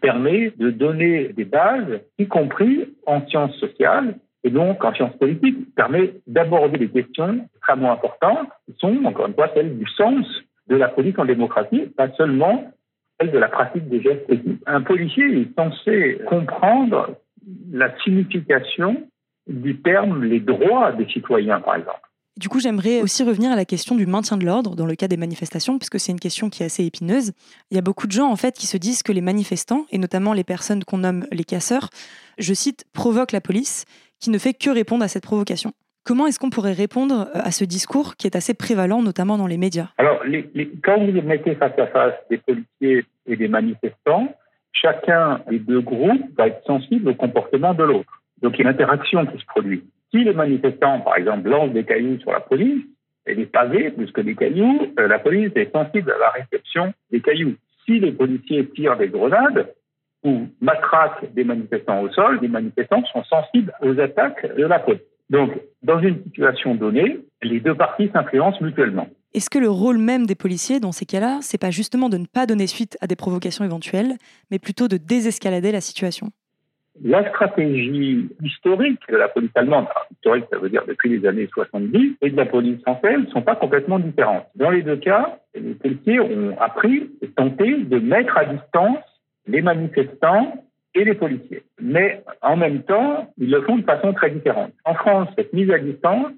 [0.00, 5.74] permet de donner des bases, y compris en sciences sociales et donc en sciences politiques,
[5.74, 10.26] permet d'aborder des questions extrêmement importantes qui sont, encore une fois, celles du sens
[10.68, 12.72] de la politique en démocratie, pas seulement
[13.18, 14.62] celles de la pratique des gestes techniques.
[14.66, 17.16] Un policier est censé comprendre
[17.72, 19.08] la signification
[19.46, 22.00] du terme les droits des citoyens, par exemple.
[22.36, 25.08] Du coup, j'aimerais aussi revenir à la question du maintien de l'ordre dans le cas
[25.08, 27.32] des manifestations, puisque c'est une question qui est assez épineuse.
[27.70, 29.96] Il y a beaucoup de gens, en fait, qui se disent que les manifestants, et
[29.96, 31.88] notamment les personnes qu'on nomme les casseurs,
[32.36, 33.86] je cite, provoquent la police,
[34.20, 35.72] qui ne fait que répondre à cette provocation.
[36.04, 39.46] Comment est-ce qu'on pourrait répondre euh, à ce discours qui est assez prévalent, notamment dans
[39.46, 39.88] les médias?
[39.96, 40.22] Alors,
[40.84, 44.28] quand vous mettez face à face des policiers et des manifestants,
[44.72, 48.22] chacun des deux groupes va être sensible au comportement de l'autre.
[48.42, 49.82] Donc, il y a une interaction qui se produit.
[50.10, 52.84] Si les manifestants, par exemple, lancent des cailloux sur la police,
[53.26, 56.94] et des pavés plus que des cailloux, euh, la police est sensible à la réception
[57.10, 57.54] des cailloux.
[57.84, 59.74] Si les policiers tirent des grenades
[60.24, 65.02] ou matraquent des manifestants au sol, les manifestants sont sensibles aux attaques de la police.
[65.28, 65.50] Donc,
[65.82, 69.08] dans une situation donnée, les deux parties s'influencent mutuellement.
[69.34, 72.26] Est-ce que le rôle même des policiers dans ces cas-là, c'est pas justement de ne
[72.26, 74.14] pas donner suite à des provocations éventuelles,
[74.50, 76.30] mais plutôt de désescalader la situation?
[77.02, 82.16] La stratégie historique de la police allemande, historique ça veut dire depuis les années 70,
[82.22, 84.46] et de la police française ne sont pas complètement différentes.
[84.54, 89.04] Dans les deux cas, les policiers ont appris et tenté de mettre à distance
[89.46, 91.62] les manifestants et les policiers.
[91.80, 94.72] Mais en même temps, ils le font de façon très différente.
[94.84, 96.32] En France, cette mise à distance,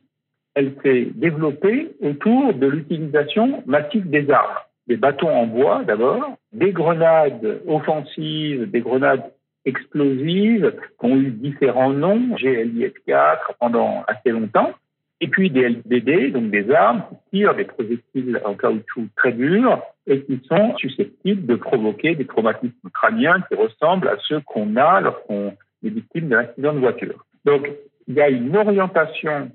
[0.55, 4.57] elle s'est développée autour de l'utilisation massive des armes.
[4.89, 9.23] Des bâtons en bois d'abord, des grenades offensives, des grenades
[9.69, 14.73] explosives qui ont eu différents noms, GLIS-4 pendant assez longtemps,
[15.21, 19.81] et puis des LBD, donc des armes qui tirent des projectiles en caoutchouc très durs
[20.07, 25.01] et qui sont susceptibles de provoquer des traumatismes crâniens qui ressemblent à ceux qu'on a
[25.01, 25.55] lorsqu'on
[25.85, 27.25] est victime d'un accident de voiture.
[27.45, 27.69] Donc,
[28.07, 29.51] il y a une orientation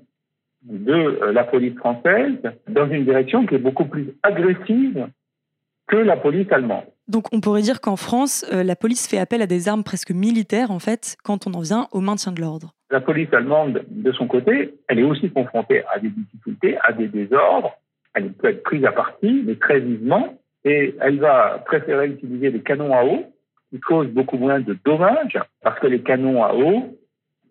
[0.62, 5.08] de euh, la police française dans une direction qui est beaucoup plus agressive
[5.86, 6.84] que la police allemande.
[7.08, 10.10] Donc on pourrait dire qu'en France, euh, la police fait appel à des armes presque
[10.10, 12.72] militaires, en fait, quand on en vient au maintien de l'ordre.
[12.90, 17.08] La police allemande, de son côté, elle est aussi confrontée à des difficultés, à des
[17.08, 17.72] désordres.
[18.14, 20.38] Elle peut être prise à partie, mais très vivement.
[20.64, 23.24] Et elle va préférer utiliser des canons à eau,
[23.70, 26.96] qui causent beaucoup moins de dommages, parce que les canons à eau,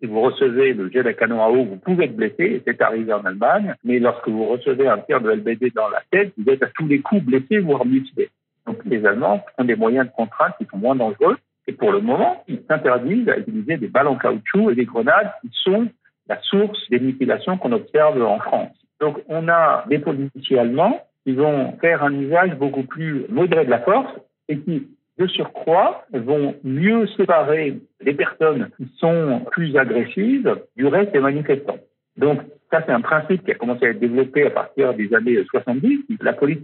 [0.04, 3.10] si vous recevez le jet d'un canon à eau, vous pouvez être blessé, c'est arrivé
[3.14, 6.62] en Allemagne, mais lorsque vous recevez un tir de LBD dans la tête, vous êtes
[6.62, 8.28] à tous les coups blessé, voire mutilé.
[8.66, 11.38] Donc les Allemands ont des moyens de contrainte qui sont moins dangereux.
[11.66, 15.30] Et pour le moment, ils s'interdisent à utiliser des balles en caoutchouc et des grenades
[15.40, 15.88] qui sont
[16.28, 18.76] la source des mutilations qu'on observe en France.
[19.00, 23.70] Donc on a des policiers allemands qui vont faire un usage beaucoup plus modéré de
[23.70, 24.12] la force
[24.50, 24.86] et qui,
[25.18, 31.78] de surcroît, vont mieux séparer les personnes qui sont plus agressives du reste des manifestants.
[32.16, 35.44] Donc ça, c'est un principe qui a commencé à être développé à partir des années
[35.50, 36.00] 70.
[36.20, 36.58] La police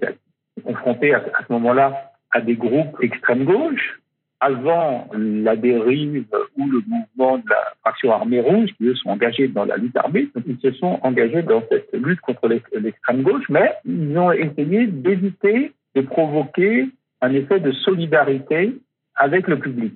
[0.65, 4.01] confronté à, ce moment-là à des groupes extrême gauche,
[4.41, 6.25] avant la dérive
[6.57, 9.97] ou le mouvement de la fraction armée rouge, qui eux sont engagés dans la lutte
[9.97, 14.33] armée, donc ils se sont engagés dans cette lutte contre l'extrême gauche, mais ils ont
[14.33, 16.89] essayé d'éviter de provoquer
[17.21, 18.77] un effet de solidarité
[19.15, 19.95] avec le public.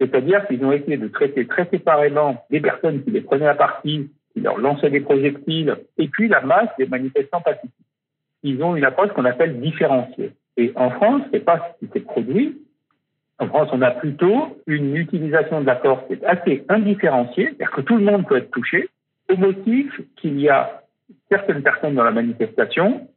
[0.00, 4.10] C'est-à-dire qu'ils ont essayé de traiter très séparément des personnes qui les prenaient à partie,
[4.32, 7.72] qui leur lançaient des projectiles, et puis la masse des manifestants pacifiques.
[8.42, 10.32] Ils ont une approche qu'on appelle différenciée.
[10.56, 12.60] Et en France, c'est pas ce qui s'est produit.
[13.38, 17.70] En France, on a plutôt une utilisation de la force qui est assez indifférenciée, c'est-à-dire
[17.70, 18.88] que tout le monde peut être touché,
[19.28, 20.82] au motif qu'il y a
[21.30, 23.08] certaines personnes dans la manifestation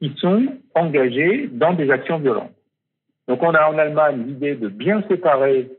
[0.00, 2.55] qui sont engagées dans des actions violentes.
[3.28, 5.70] Donc on a en Allemagne l'idée de bien séparer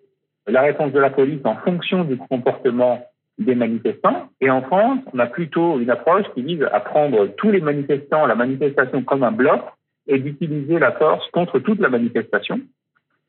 [0.48, 3.06] la réponse de la police en fonction du comportement
[3.38, 4.30] des manifestants.
[4.42, 8.26] Et en France, on a plutôt une approche qui vise à prendre tous les manifestants,
[8.26, 9.62] la manifestation comme un bloc,
[10.08, 12.62] et d'utiliser la force contre toute la manifestation.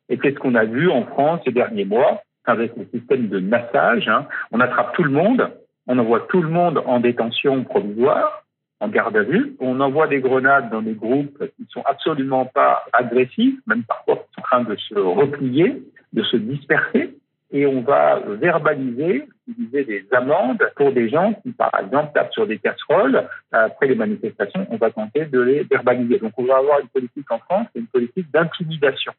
[0.09, 3.41] Et c'est ce qu'on a vu en France ces derniers mois avec le système de
[3.41, 4.09] massage.
[4.09, 4.27] Hein.
[4.53, 5.51] On attrape tout le monde,
[5.87, 8.45] on envoie tout le monde en détention provisoire,
[8.81, 9.57] en garde à vue.
[9.61, 14.27] On envoie des grenades dans des groupes qui ne sont absolument pas agressifs, même parfois
[14.37, 17.17] en train de se replier, de se disperser.
[17.51, 22.47] Et on va verbaliser, utiliser des amendes pour des gens qui, par exemple, tapent sur
[22.47, 23.27] des casseroles.
[23.53, 26.19] Après les manifestations, on va tenter de les verbaliser.
[26.19, 29.13] Donc on va avoir une politique en France, une politique d'intimidation.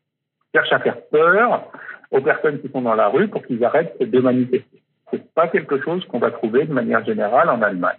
[0.53, 1.71] Cherche à faire peur
[2.11, 4.81] aux personnes qui sont dans la rue pour qu'ils arrêtent de manifester.
[5.11, 7.97] C'est pas quelque chose qu'on va trouver de manière générale en Allemagne.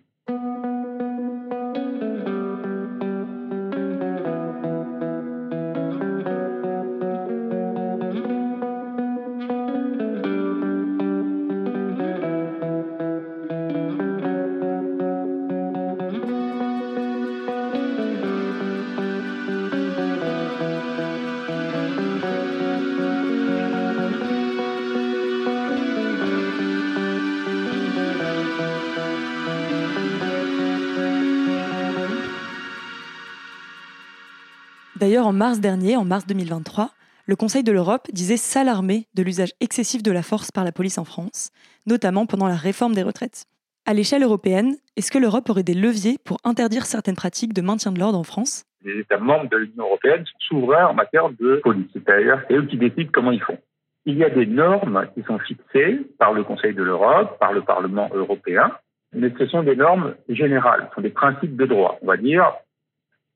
[35.20, 36.90] En mars dernier, en mars 2023,
[37.26, 40.96] le Conseil de l'Europe disait s'alarmer de l'usage excessif de la force par la police
[40.96, 41.50] en France,
[41.86, 43.44] notamment pendant la réforme des retraites.
[43.84, 47.92] À l'échelle européenne, est-ce que l'Europe aurait des leviers pour interdire certaines pratiques de maintien
[47.92, 48.64] de l'ordre en France?
[48.82, 52.66] Les États membres de l'Union européenne sont souverains en matière de police, c'est-à-dire c'est eux
[52.66, 53.58] qui décident comment ils font.
[54.06, 57.60] Il y a des normes qui sont fixées par le Conseil de l'Europe, par le
[57.60, 58.72] Parlement européen,
[59.12, 61.98] mais ce sont des normes générales, ce sont des principes de droit.
[62.00, 62.54] On va dire,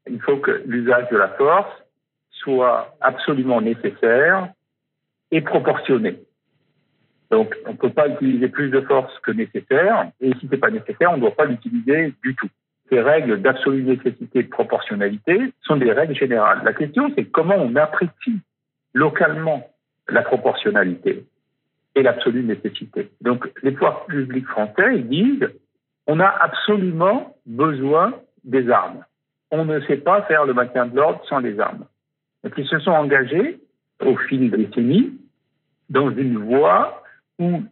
[0.08, 1.72] il faut que l'usage de la force
[2.30, 4.48] soit absolument nécessaire
[5.30, 6.20] et proportionné.
[7.30, 10.58] Donc, on ne peut pas utiliser plus de force que nécessaire, et si ce n'est
[10.58, 12.48] pas nécessaire, on ne doit pas l'utiliser du tout.
[12.90, 16.60] Ces règles d'absolue nécessité et de proportionnalité sont des règles générales.
[16.64, 18.40] La question, c'est comment on apprécie
[18.92, 19.68] localement
[20.08, 21.24] la proportionnalité
[21.94, 23.10] et l'absolue nécessité.
[23.22, 25.48] Donc, les pouvoirs publics français, disent,
[26.06, 28.14] on a absolument besoin
[28.44, 29.04] des armes
[29.50, 31.84] on ne sait pas faire le maintien de l'ordre sans les armes.
[32.42, 33.60] Donc ils se sont engagés
[34.04, 35.18] au fil des décennies
[35.88, 37.02] dans une voie
[37.38, 37.62] où,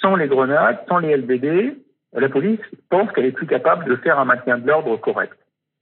[0.00, 1.76] sans les grenades, sans les LBD,
[2.12, 5.36] la police pense qu'elle est plus capable de faire un maintien de l'ordre correct.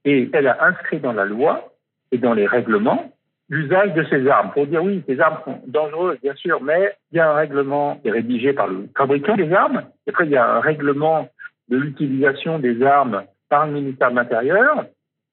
[0.05, 1.73] Et elle a inscrit dans la loi
[2.11, 3.11] et dans les règlements
[3.49, 4.51] l'usage de ces armes.
[4.51, 7.97] Pour dire oui, ces armes sont dangereuses, bien sûr, mais il y a un règlement
[7.97, 9.83] qui est rédigé par le fabricant des armes.
[10.07, 11.27] Et après, il y a un règlement
[11.67, 14.85] de l'utilisation des armes par le ministère de l'Intérieur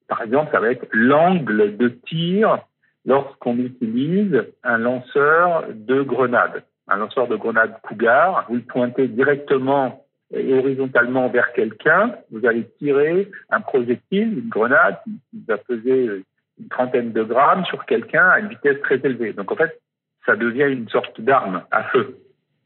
[0.09, 2.59] par exemple, ça va être l'angle de tir
[3.05, 6.63] lorsqu'on utilise un lanceur de grenades.
[6.87, 12.67] Un lanceur de grenades Cougar, vous le pointez directement et horizontalement vers quelqu'un, vous allez
[12.77, 16.23] tirer un projectile, une grenade qui va peser
[16.59, 19.33] une trentaine de grammes sur quelqu'un à une vitesse très élevée.
[19.33, 19.79] Donc en fait,
[20.25, 22.17] ça devient une sorte d'arme à feu.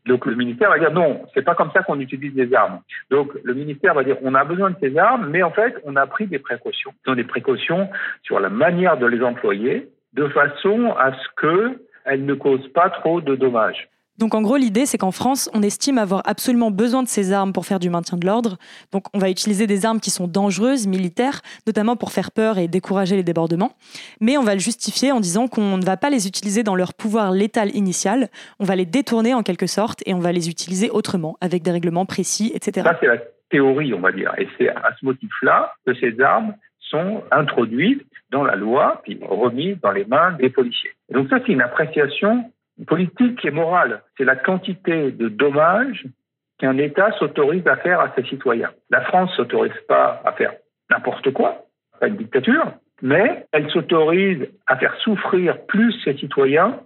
[0.06, 2.82] Donc le ministère va dire non, c'est pas comme ça qu'on utilise les armes.
[3.10, 5.96] Donc le ministère va dire on a besoin de ces armes, mais en fait on
[5.96, 6.94] a pris des précautions.
[7.06, 7.90] Donc des précautions
[8.24, 13.22] sur la manière de les employer, de façon à ce qu'elles ne causent pas trop
[13.22, 13.90] de dommages.
[14.20, 17.52] Donc en gros, l'idée, c'est qu'en France, on estime avoir absolument besoin de ces armes
[17.52, 18.58] pour faire du maintien de l'ordre.
[18.92, 22.68] Donc on va utiliser des armes qui sont dangereuses, militaires, notamment pour faire peur et
[22.68, 23.76] décourager les débordements.
[24.22, 26.94] Mais on va le justifier en disant qu'on ne va pas les utiliser dans leur
[26.94, 30.92] pouvoir létal initial, on va les détourner en quelque sorte et on va les utiliser
[30.92, 32.88] autrement, avec des règlements précis, etc.
[32.88, 33.18] Ça, c'est la
[33.50, 34.32] théorie, on va dire.
[34.38, 39.78] Et c'est à ce motif-là que ces armes sont introduites dans la loi, puis remises
[39.82, 40.92] dans les mains des policiers.
[41.12, 42.52] donc ça, c'est une appréciation
[42.88, 44.04] politique et morale.
[44.18, 46.06] C'est la quantité de dommages
[46.60, 48.72] qu'un État s'autorise à faire à ses citoyens.
[48.90, 50.54] La France ne s'autorise pas à faire
[50.90, 51.66] n'importe quoi,
[52.00, 56.80] pas une dictature, mais elle s'autorise à faire souffrir plus ses citoyens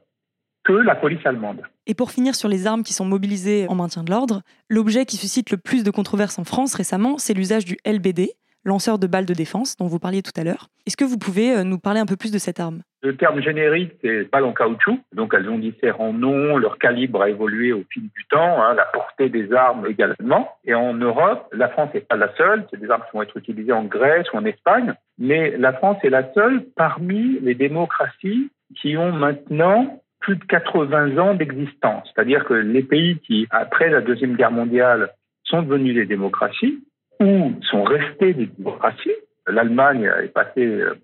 [0.63, 1.61] que la police allemande.
[1.85, 5.15] Et pour finir sur les armes qui sont mobilisées en maintien de l'ordre, l'objet qui
[5.15, 8.31] suscite le plus de controverses en France récemment, c'est l'usage du LBD,
[8.67, 10.67] lanceur de balles de défense dont vous parliez tout à l'heure.
[10.85, 12.81] Est-ce que vous pouvez nous parler un peu plus de cette arme?
[13.01, 14.99] Le terme générique, c'est balle en caoutchouc.
[15.13, 16.57] Donc, elles ont différents noms.
[16.57, 18.61] Leur calibre a évolué au fil du temps.
[18.61, 20.49] Hein, la portée des armes également.
[20.65, 22.65] Et en Europe, la France n'est pas la seule.
[22.71, 24.93] C'est des armes qui vont être utilisées en Grèce ou en Espagne.
[25.19, 31.17] Mais la France est la seule parmi les démocraties qui ont maintenant plus de 80
[31.17, 32.09] ans d'existence.
[32.13, 35.11] C'est-à-dire que les pays qui, après la Deuxième Guerre mondiale,
[35.43, 36.83] sont devenus des démocraties
[37.19, 39.15] ou sont restés des démocraties,
[39.47, 40.95] l'Allemagne est passée euh,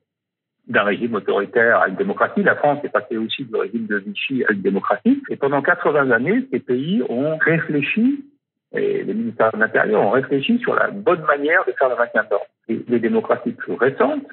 [0.68, 2.44] d'un régime autoritaire à une démocratie.
[2.44, 5.22] La France est passée aussi du régime de Vichy à une démocratie.
[5.30, 8.26] Et pendant 80 années, ces pays ont réfléchi,
[8.74, 12.24] et les ministères de l'Intérieur ont réfléchi sur la bonne manière de faire le maintien
[12.24, 12.46] de l'ordre.
[12.68, 14.26] les démocraties plus récentes,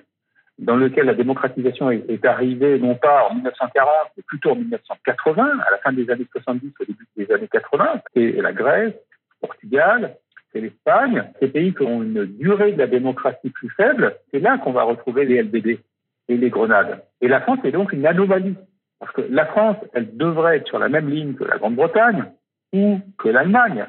[0.60, 5.70] dans lesquelles la démocratisation est, arrivée non pas en 1940, mais plutôt en 1980, à
[5.70, 8.94] la fin des années 70, au début des années 80, c'est la Grèce,
[9.40, 10.16] Portugal,
[10.52, 14.58] c'est l'Espagne, ces pays qui ont une durée de la démocratie plus faible, c'est là
[14.58, 15.80] qu'on va retrouver les LBD
[16.28, 17.02] et les grenades.
[17.20, 18.56] Et la France est donc une anomalie.
[18.98, 22.26] Parce que la France, elle devrait être sur la même ligne que la Grande-Bretagne,
[22.72, 23.86] ou que l'Allemagne,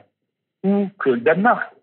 [0.63, 1.73] ou que le Danemark.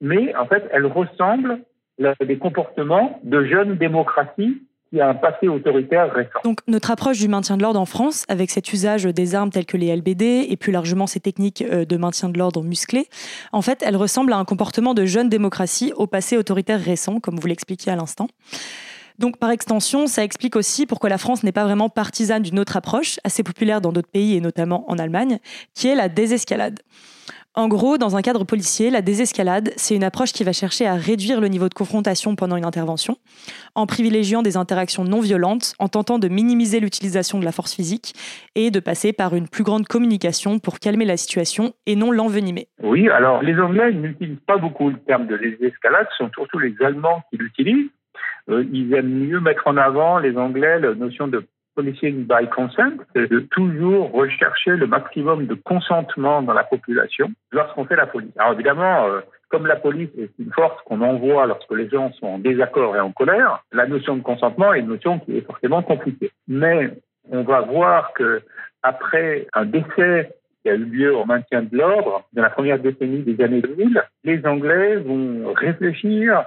[0.00, 1.60] Mais en fait, elle ressemble
[2.02, 6.40] à des comportements de jeunes démocraties qui a un passé autoritaire récent.
[6.44, 9.66] Donc notre approche du maintien de l'ordre en France, avec cet usage des armes telles
[9.66, 13.08] que les LBD et plus largement ces techniques euh, de maintien de l'ordre musclées,
[13.52, 17.38] en fait, elle ressemble à un comportement de jeunes démocraties au passé autoritaire récent, comme
[17.38, 18.28] vous l'expliquiez à l'instant.
[19.18, 22.78] Donc, par extension, ça explique aussi pourquoi la France n'est pas vraiment partisane d'une autre
[22.78, 25.38] approche, assez populaire dans d'autres pays et notamment en Allemagne,
[25.74, 26.80] qui est la désescalade.
[27.56, 30.94] En gros, dans un cadre policier, la désescalade, c'est une approche qui va chercher à
[30.94, 33.16] réduire le niveau de confrontation pendant une intervention,
[33.74, 38.14] en privilégiant des interactions non violentes, en tentant de minimiser l'utilisation de la force physique
[38.54, 42.68] et de passer par une plus grande communication pour calmer la situation et non l'envenimer.
[42.84, 46.76] Oui, alors les Anglais n'utilisent pas beaucoup le terme de désescalade, ce sont surtout les
[46.80, 47.90] Allemands qui l'utilisent.
[48.48, 52.98] Euh, ils aiment mieux mettre en avant, les Anglais, la notion de policing by consent,
[53.14, 58.32] c'est de toujours rechercher le maximum de consentement dans la population lorsqu'on fait la police.
[58.38, 62.26] Alors évidemment, euh, comme la police est une force qu'on envoie lorsque les gens sont
[62.26, 65.82] en désaccord et en colère, la notion de consentement est une notion qui est forcément
[65.82, 66.30] compliquée.
[66.48, 66.90] Mais
[67.30, 68.42] on va voir que
[68.82, 73.22] après un décès qui a eu lieu au maintien de l'ordre dans la première décennie
[73.22, 76.44] des années 2000, les Anglais vont réfléchir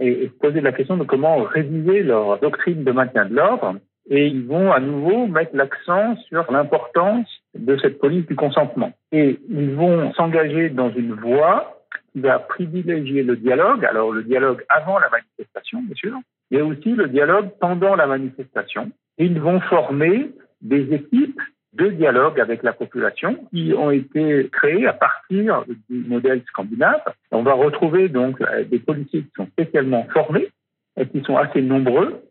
[0.00, 3.76] et, poser la question de comment réviser leur doctrine de maintien de l'ordre.
[4.10, 8.92] Et ils vont à nouveau mettre l'accent sur l'importance de cette police du consentement.
[9.12, 11.80] Et ils vont s'engager dans une voie
[12.12, 16.18] qui va privilégier le dialogue, alors le dialogue avant la manifestation, bien sûr,
[16.50, 18.90] mais aussi le dialogue pendant la manifestation.
[19.18, 21.40] Ils vont former des équipes
[21.74, 27.02] de dialogue avec la population qui ont été créés à partir du modèle scandinave.
[27.32, 30.48] On va retrouver donc euh, des policiers qui sont spécialement formés
[30.96, 32.22] et qui sont assez nombreux.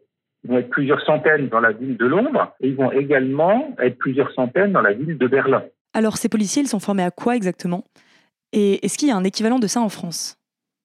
[0.43, 3.97] Ils vont être plusieurs centaines dans la ville de Londres et ils vont également être
[3.97, 5.63] plusieurs centaines dans la ville de Berlin.
[5.93, 7.84] Alors ces policiers, ils sont formés à quoi exactement?
[8.51, 10.38] Et est-ce qu'il y a un équivalent de ça en France?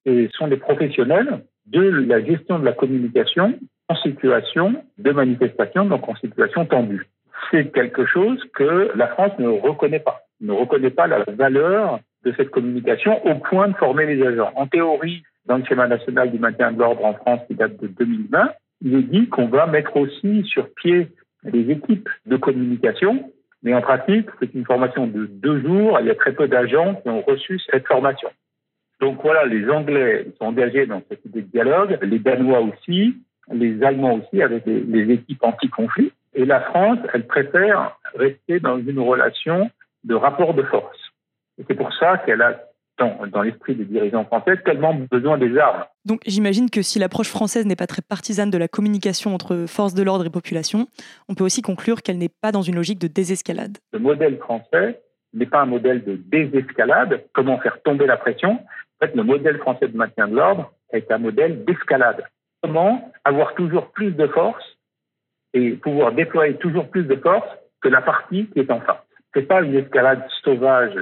[0.05, 6.07] Ce sont des professionnels de la gestion de la communication en situation de manifestation, donc
[6.07, 7.07] en situation tendue
[7.51, 12.33] c'est quelque chose que la France ne reconnaît pas, ne reconnaît pas la valeur de
[12.37, 14.51] cette communication au point de former les agents.
[14.55, 17.87] En théorie, dans le schéma national du maintien de l'ordre en France qui date de
[17.87, 21.09] 2020, il est dit qu'on va mettre aussi sur pied
[21.43, 23.31] des équipes de communication,
[23.63, 25.99] mais en pratique, c'est une formation de deux jours.
[25.99, 28.29] Il y a très peu d'agents qui ont reçu cette formation.
[29.01, 33.15] Donc voilà, les Anglais sont engagés dans cette idée de dialogue, les Danois aussi,
[33.51, 36.11] les Allemands aussi, avec les, équipes anti-conflit.
[36.33, 39.69] Et la France, elle préfère rester dans une relation
[40.03, 40.97] de rapport de force.
[41.67, 42.61] C'est pour ça qu'elle a,
[42.99, 45.83] dans, l'esprit des dirigeants français, tellement besoin des armes.
[46.05, 49.93] Donc j'imagine que si l'approche française n'est pas très partisane de la communication entre forces
[49.93, 50.87] de l'ordre et population,
[51.27, 53.77] on peut aussi conclure qu'elle n'est pas dans une logique de désescalade.
[53.93, 55.01] Le modèle français
[55.33, 58.53] n'est pas un modèle de désescalade, comment faire tomber la pression?
[59.01, 62.23] En fait, le modèle français de maintien de l'ordre est un modèle d'escalade.
[62.61, 64.77] Comment avoir toujours plus de force
[65.53, 67.47] et pouvoir déployer toujours plus de force
[67.81, 68.97] que la partie qui est en face?
[69.33, 70.95] C'est pas une escalade sauvage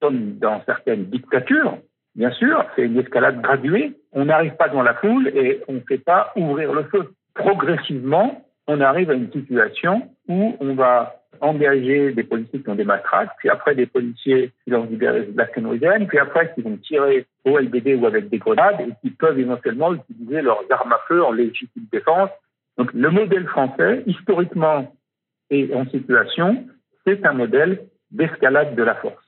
[0.00, 1.78] comme dans certaines dictatures,
[2.14, 3.94] bien sûr, c'est une escalade graduée.
[4.12, 7.12] On n'arrive pas dans la foule et on ne fait pas ouvrir le feu.
[7.34, 12.84] Progressivement, on arrive à une situation où on va engager des policiers qui ont des
[12.84, 17.58] matraques, puis après des policiers qui ont des lacrymogènes, puis après qui vont tirer au
[17.58, 21.32] LBD ou avec des grenades et qui peuvent éventuellement utiliser leurs armes à feu en
[21.32, 22.30] légitime défense
[22.76, 24.92] donc le modèle français, historiquement
[25.50, 26.66] et en situation,
[27.06, 29.25] c'est un modèle d'escalade de la force.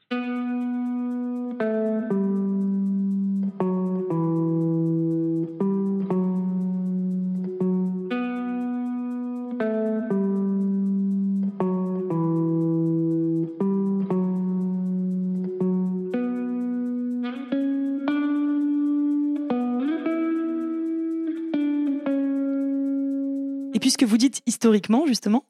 [24.58, 25.44] Historiquement, justement,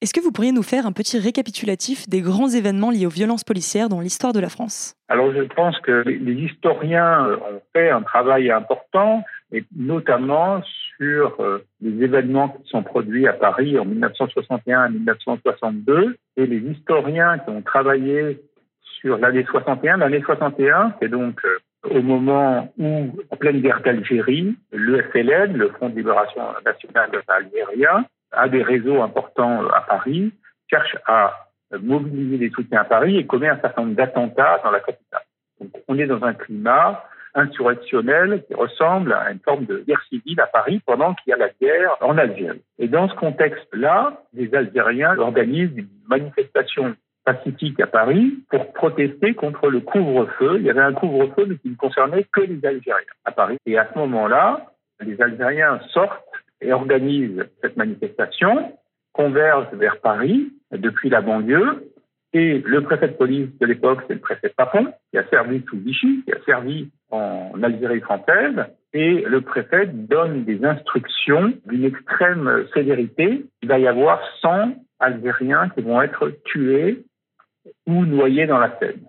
[0.00, 3.42] est-ce que vous pourriez nous faire un petit récapitulatif des grands événements liés aux violences
[3.42, 4.94] policières dans l'histoire de la France?
[5.08, 10.62] Alors je pense que les historiens euh, ont fait un travail important, et notamment
[10.96, 16.16] sur euh, les événements qui sont produits à Paris en 1961 et 1962.
[16.36, 18.40] Et les historiens qui ont travaillé
[19.00, 21.58] sur l'année 61, l'année 61, c'est donc euh,
[21.90, 28.04] au moment où, en pleine guerre d'Algérie, le FLN, le Front de libération nationale algérien,
[28.36, 30.32] a des réseaux importants à Paris,
[30.68, 31.48] cherche à
[31.80, 35.22] mobiliser des soutiens à Paris et commet un certain nombre d'attentats dans la capitale.
[35.60, 37.04] Donc, on est dans un climat
[37.34, 41.36] insurrectionnel qui ressemble à une forme de guerre civile à Paris pendant qu'il y a
[41.36, 42.62] la guerre en Algérie.
[42.78, 49.68] Et dans ce contexte-là, les Algériens organisent une manifestation pacifique à Paris pour protester contre
[49.68, 50.56] le couvre-feu.
[50.58, 53.56] Il y avait un couvre-feu qui ne concernait que les Algériens à Paris.
[53.66, 54.66] Et à ce moment-là,
[55.00, 56.22] les Algériens sortent
[56.60, 58.72] et organisent cette manifestation,
[59.12, 61.90] convergent vers Paris depuis la banlieue.
[62.32, 65.78] Et le préfet de police de l'époque, c'est le préfet Papon, qui a servi sous
[65.78, 68.66] Vichy, qui a servi en Algérie française.
[68.92, 73.46] Et le préfet donne des instructions d'une extrême sévérité.
[73.62, 77.04] Il va y avoir 100 Algériens qui vont être tués
[77.86, 79.06] ou noyés dans la Seine.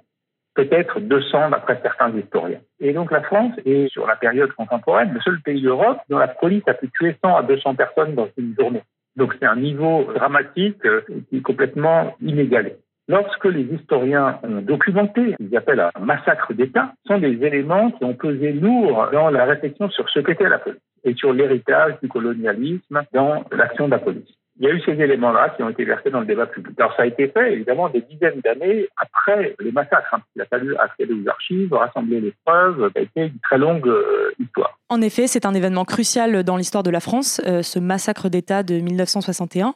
[0.56, 2.62] Peut-être 200 d'après certains historiens.
[2.80, 6.30] Et donc la France est, sur la période contemporaine, le seul pays d'Europe dont la
[6.30, 8.82] police a pu tuer 100 à 200 personnes dans une journée.
[9.18, 12.76] Donc c'est un niveau dramatique euh, qui est complètement inégalé.
[13.08, 18.04] Lorsque les historiens ont documenté, ce qu'ils appellent un massacre d'État, sont des éléments qui
[18.04, 22.10] ont pesé lourd dans la réflexion sur ce qu'était la police et sur l'héritage du
[22.10, 25.84] colonialisme dans l'action de la police il y a eu ces éléments-là qui ont été
[25.84, 26.74] versés dans le débat public.
[26.80, 30.14] Alors ça a été fait évidemment des dizaines d'années après les massacres.
[30.14, 30.22] Hein.
[30.36, 32.90] Il a fallu accéder aux archives, rassembler les preuves.
[32.94, 34.78] Ça a été une très longue euh, histoire.
[34.90, 38.64] En effet, c'est un événement crucial dans l'histoire de la France, euh, ce massacre d'État
[38.64, 39.76] de 1961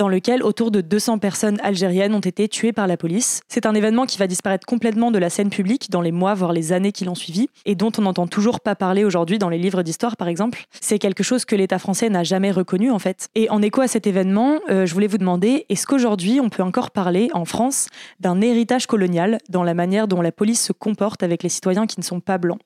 [0.00, 3.42] dans lequel autour de 200 personnes algériennes ont été tuées par la police.
[3.48, 6.54] C'est un événement qui va disparaître complètement de la scène publique dans les mois, voire
[6.54, 9.58] les années qui l'ont suivi, et dont on n'entend toujours pas parler aujourd'hui dans les
[9.58, 10.64] livres d'histoire, par exemple.
[10.80, 13.28] C'est quelque chose que l'État français n'a jamais reconnu, en fait.
[13.34, 16.62] Et en écho à cet événement, euh, je voulais vous demander, est-ce qu'aujourd'hui on peut
[16.62, 17.88] encore parler, en France,
[18.20, 22.00] d'un héritage colonial dans la manière dont la police se comporte avec les citoyens qui
[22.00, 22.60] ne sont pas blancs?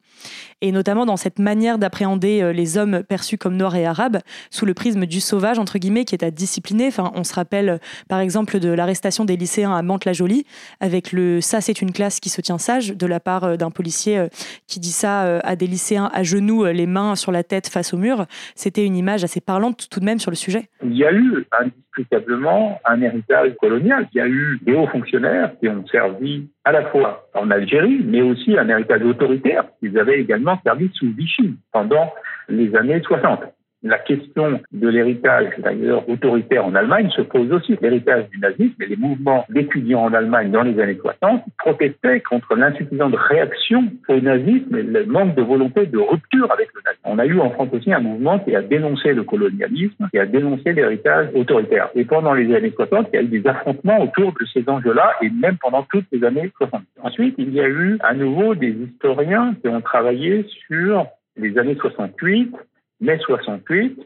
[0.61, 4.19] Et notamment dans cette manière d'appréhender euh, les hommes perçus comme noirs et arabes,
[4.53, 6.93] sous le prisme du sauvage, entre guillemets, qui est à discipliner.
[7.25, 10.45] Se rappelle par exemple de l'arrestation des lycéens à Mantes-la-Jolie
[10.81, 13.71] avec le ça c'est une classe qui se tient sage de la part euh, d'un
[13.71, 14.29] policier euh,
[14.67, 17.95] qui dit ça euh, à des lycéens à genoux, les mains sur la tête face
[17.95, 18.27] au mur.
[18.55, 20.69] C'était une image assez parlante tout de même sur le sujet.
[20.83, 24.09] Il y a eu indiscutablement un héritage colonial.
[24.15, 28.01] Il y a eu des hauts fonctionnaires qui ont servi à la fois en Algérie,
[28.05, 29.65] mais aussi un héritage autoritaire.
[29.83, 32.13] Ils avaient également servi sous Vichy pendant
[32.49, 33.41] les années 60
[33.85, 37.77] la question de l'héritage, d'ailleurs, autoritaire en Allemagne se pose aussi.
[37.83, 42.57] L'héritage du nazisme et les mouvements d'étudiants en Allemagne dans les années 60 protestaient contre
[42.57, 47.03] l'insuffisante réaction au nazisme et le manque de volonté de rupture avec le nazisme.
[47.05, 50.25] On a eu en France aussi un mouvement qui a dénoncé le colonialisme, qui a
[50.25, 51.91] dénoncé l'héritage autoritaire.
[51.95, 55.13] Et pendant les années 60, il y a eu des affrontements autour de ces enjeux-là
[55.21, 56.81] et même pendant toutes les années 60.
[57.03, 61.07] Ensuite, il y a eu à nouveau des historiens qui ont travaillé sur
[61.37, 62.57] les années 68
[63.01, 64.01] mai 68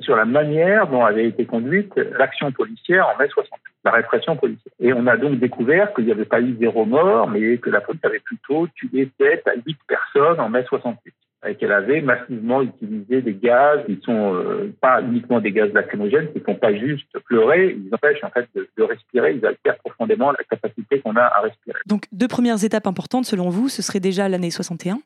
[0.00, 4.72] sur la manière dont avait été conduite l'action policière en mai 68, la répression policière.
[4.80, 7.80] Et on a donc découvert qu'il n'y avait pas eu zéro mort, mais que la
[7.80, 12.62] police avait plutôt tué 7 à 8 personnes en mai 68 et qu'elle avait massivement
[12.62, 16.74] utilisé des gaz qui sont euh, pas uniquement des gaz lacrymogènes, qui ne font pas
[16.74, 21.16] juste pleurer, ils empêchent en fait de, de respirer, ils altèrent profondément la capacité qu'on
[21.16, 21.78] a à respirer.
[21.86, 24.98] Donc deux premières étapes importantes selon vous, ce serait déjà l'année 61,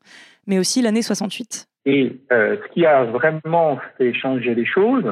[0.47, 1.67] mais aussi l'année 68.
[1.87, 5.11] Et euh, ce qui a vraiment fait changer les choses,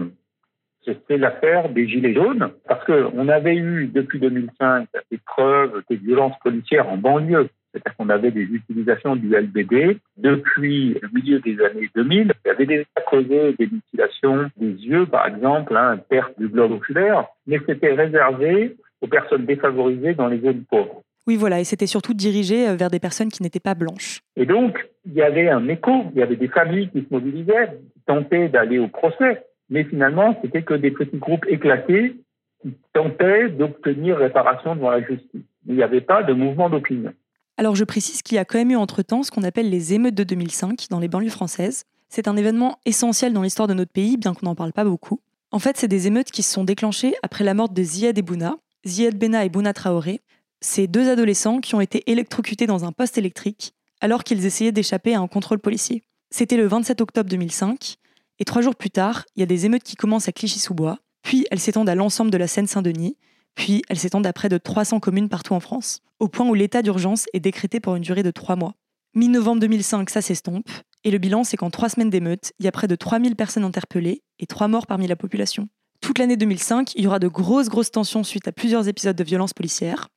[1.08, 6.38] c'est l'affaire des Gilets jaunes, parce qu'on avait eu depuis 2005 des preuves de violences
[6.42, 7.48] policières en banlieue.
[7.76, 12.32] C'est-à-dire qu'on avait des utilisations du LBD depuis le milieu des années 2000.
[12.44, 16.72] Il y avait déjà causé des mutilations des yeux, par exemple, hein, perte du globe
[16.72, 21.02] oculaire, mais c'était réservé aux personnes défavorisées dans les zones pauvres.
[21.26, 24.20] Oui, voilà, et c'était surtout dirigé euh, vers des personnes qui n'étaient pas blanches.
[24.36, 27.78] Et donc, il y avait un écho, il y avait des familles qui se mobilisaient,
[27.94, 32.16] qui tentaient d'aller au procès, mais finalement, c'était que des petits groupes éclatés
[32.62, 35.42] qui tentaient d'obtenir réparation devant la justice.
[35.66, 37.12] Il n'y avait pas de mouvement d'opinion.
[37.58, 40.14] Alors je précise qu'il y a quand même eu entre-temps ce qu'on appelle les émeutes
[40.14, 41.84] de 2005 dans les banlieues françaises.
[42.08, 45.20] C'est un événement essentiel dans l'histoire de notre pays, bien qu'on n'en parle pas beaucoup.
[45.52, 48.22] En fait, c'est des émeutes qui se sont déclenchées après la mort de Ziad et
[48.22, 50.20] Bouna, Ziad Bena et Bouna Traoré,
[50.60, 55.14] ces deux adolescents qui ont été électrocutés dans un poste électrique alors qu'ils essayaient d'échapper
[55.14, 56.02] à un contrôle policier.
[56.30, 57.96] C'était le 27 octobre 2005
[58.38, 61.46] Et trois jours plus tard, il y a des émeutes qui commencent à Clichy-sous-Bois, puis
[61.50, 63.16] elles s'étendent à l'ensemble de la Seine-Saint-Denis,
[63.56, 66.82] puis elles s'étendent à près de 300 communes partout en France, au point où l'état
[66.82, 68.74] d'urgence est décrété pour une durée de trois mois.
[69.14, 70.68] Mi-novembre 2005, ça s'estompe,
[71.02, 73.64] et le bilan, c'est qu'en trois semaines d'émeutes, il y a près de 3000 personnes
[73.64, 75.68] interpellées et trois morts parmi la population.
[76.00, 79.24] Toute l'année 2005, il y aura de grosses, grosses tensions suite à plusieurs épisodes de
[79.24, 80.08] violences policières.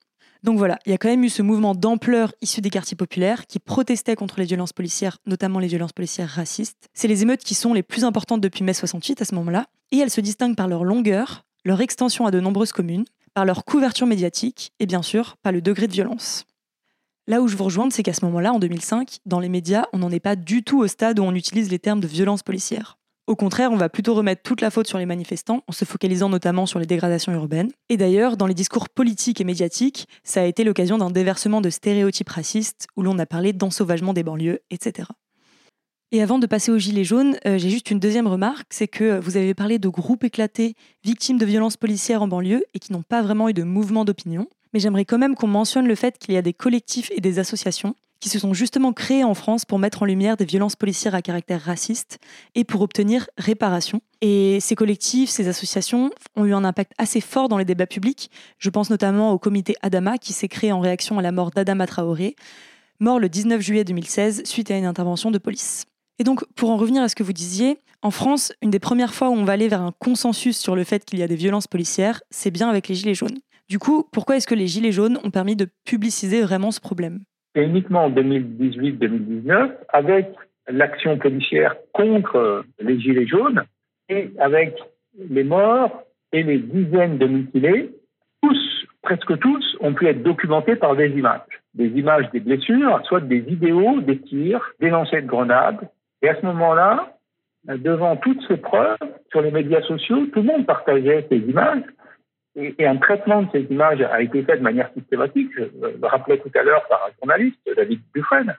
[0.44, 3.46] Donc voilà, il y a quand même eu ce mouvement d'ampleur issu des quartiers populaires
[3.48, 6.88] qui protestait contre les violences policières, notamment les violences policières racistes.
[6.94, 9.98] C'est les émeutes qui sont les plus importantes depuis mai 68 à ce moment-là, et
[9.98, 13.06] elles se distinguent par leur longueur, leur extension à de nombreuses communes,
[13.40, 16.44] par leur couverture médiatique et bien sûr par le degré de violence.
[17.26, 20.00] Là où je vous rejoins, c'est qu'à ce moment-là, en 2005, dans les médias, on
[20.00, 22.98] n'en est pas du tout au stade où on utilise les termes de violence policière.
[23.28, 26.28] Au contraire, on va plutôt remettre toute la faute sur les manifestants, en se focalisant
[26.28, 27.72] notamment sur les dégradations urbaines.
[27.88, 31.70] Et d'ailleurs, dans les discours politiques et médiatiques, ça a été l'occasion d'un déversement de
[31.70, 35.08] stéréotypes racistes, où l'on a parlé d'ensauvagement des banlieues, etc.
[36.12, 39.20] Et avant de passer aux Gilets jaunes, euh, j'ai juste une deuxième remarque, c'est que
[39.20, 43.04] vous avez parlé de groupes éclatés, victimes de violences policières en banlieue, et qui n'ont
[43.04, 44.48] pas vraiment eu de mouvement d'opinion.
[44.74, 47.38] Mais j'aimerais quand même qu'on mentionne le fait qu'il y a des collectifs et des
[47.38, 51.14] associations qui se sont justement créés en France pour mettre en lumière des violences policières
[51.14, 52.18] à caractère raciste
[52.56, 54.02] et pour obtenir réparation.
[54.22, 58.30] Et ces collectifs, ces associations ont eu un impact assez fort dans les débats publics.
[58.58, 61.88] Je pense notamment au comité Adama qui s'est créé en réaction à la mort d'Adama
[61.88, 62.36] Traoré,
[63.00, 65.86] mort le 19 juillet 2016 suite à une intervention de police.
[66.20, 69.14] Et donc, pour en revenir à ce que vous disiez, en France, une des premières
[69.14, 71.36] fois où on va aller vers un consensus sur le fait qu'il y a des
[71.36, 73.40] violences policières, c'est bien avec les Gilets jaunes.
[73.70, 77.20] Du coup, pourquoi est-ce que les Gilets jaunes ont permis de publiciser vraiment ce problème?
[77.56, 80.28] C'est uniquement en 2018-2019, avec
[80.68, 83.64] l'action policière contre les Gilets jaunes
[84.10, 84.76] et avec
[85.18, 87.92] les morts et les dizaines de mutilés,
[88.42, 91.42] tous, presque tous, ont pu être documentés par des images.
[91.74, 95.90] Des images des blessures, soit des vidéos, des tirs, des lancers de grenades.
[96.22, 97.16] Et à ce moment-là,
[97.66, 98.98] devant toutes ces preuves
[99.32, 101.84] sur les médias sociaux, tout le monde partageait ces images
[102.56, 105.50] et, un traitement de ces images a été fait de manière systématique.
[105.56, 108.56] Je le rappelais tout à l'heure par un journaliste, David Dufresne.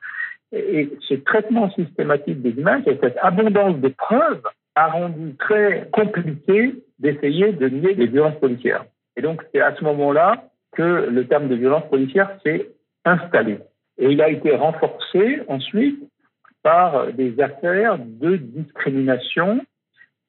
[0.52, 4.42] Et, ce traitement systématique des images et cette abondance de preuves
[4.74, 8.84] a rendu très compliqué d'essayer de nier les violences policières.
[9.16, 12.68] Et donc, c'est à ce moment-là que le terme de violence policière s'est
[13.04, 13.58] installé.
[13.98, 16.00] Et il a été renforcé ensuite
[16.62, 19.61] par des affaires de discrimination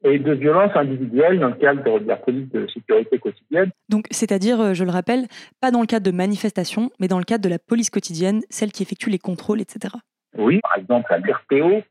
[0.04, 3.70] et de violences individuelles dans le cadre de la police de sécurité quotidienne.
[3.90, 5.28] Donc, c'est-à-dire, euh, je le rappelle,
[5.62, 8.72] pas dans le cadre de manifestations, mais dans le cadre de la police quotidienne, celle
[8.72, 9.96] qui effectue les contrôles, etc.
[10.38, 11.84] Oui, par exemple à l'RTO,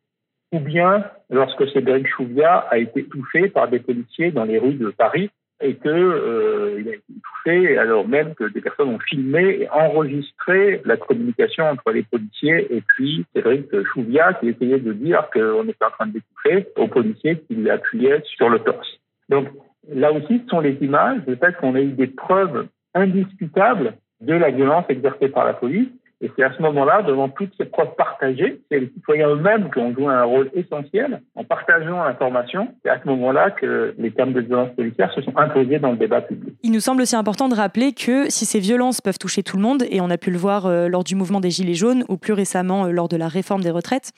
[0.53, 4.91] ou bien lorsque Cédric Chouviat a été touché par des policiers dans les rues de
[4.91, 5.31] Paris
[5.61, 10.81] et qu'il euh, a été touché alors même que des personnes ont filmé et enregistré
[10.85, 15.85] la communication entre les policiers et puis Cédric Chouviat qui essayait de dire qu'on était
[15.85, 18.89] en train de découper aux policiers qui appuyaient sur le torse.
[19.29, 19.49] Donc
[19.89, 24.35] là aussi, ce sont les images, le fait qu'on a eu des preuves indiscutables de
[24.35, 25.89] la violence exercée par la police
[26.23, 29.79] et c'est à ce moment-là, devant toutes ces preuves partagées, c'est les citoyens eux-mêmes qui
[29.79, 32.69] ont joué un rôle essentiel en partageant l'information.
[32.85, 35.97] C'est à ce moment-là que les termes de violence policière se sont imposés dans le
[35.97, 36.55] débat public.
[36.63, 39.63] Il nous semble aussi important de rappeler que si ces violences peuvent toucher tout le
[39.63, 42.19] monde, et on a pu le voir euh, lors du mouvement des Gilets jaunes ou
[42.19, 44.13] plus récemment euh, lors de la réforme des retraites,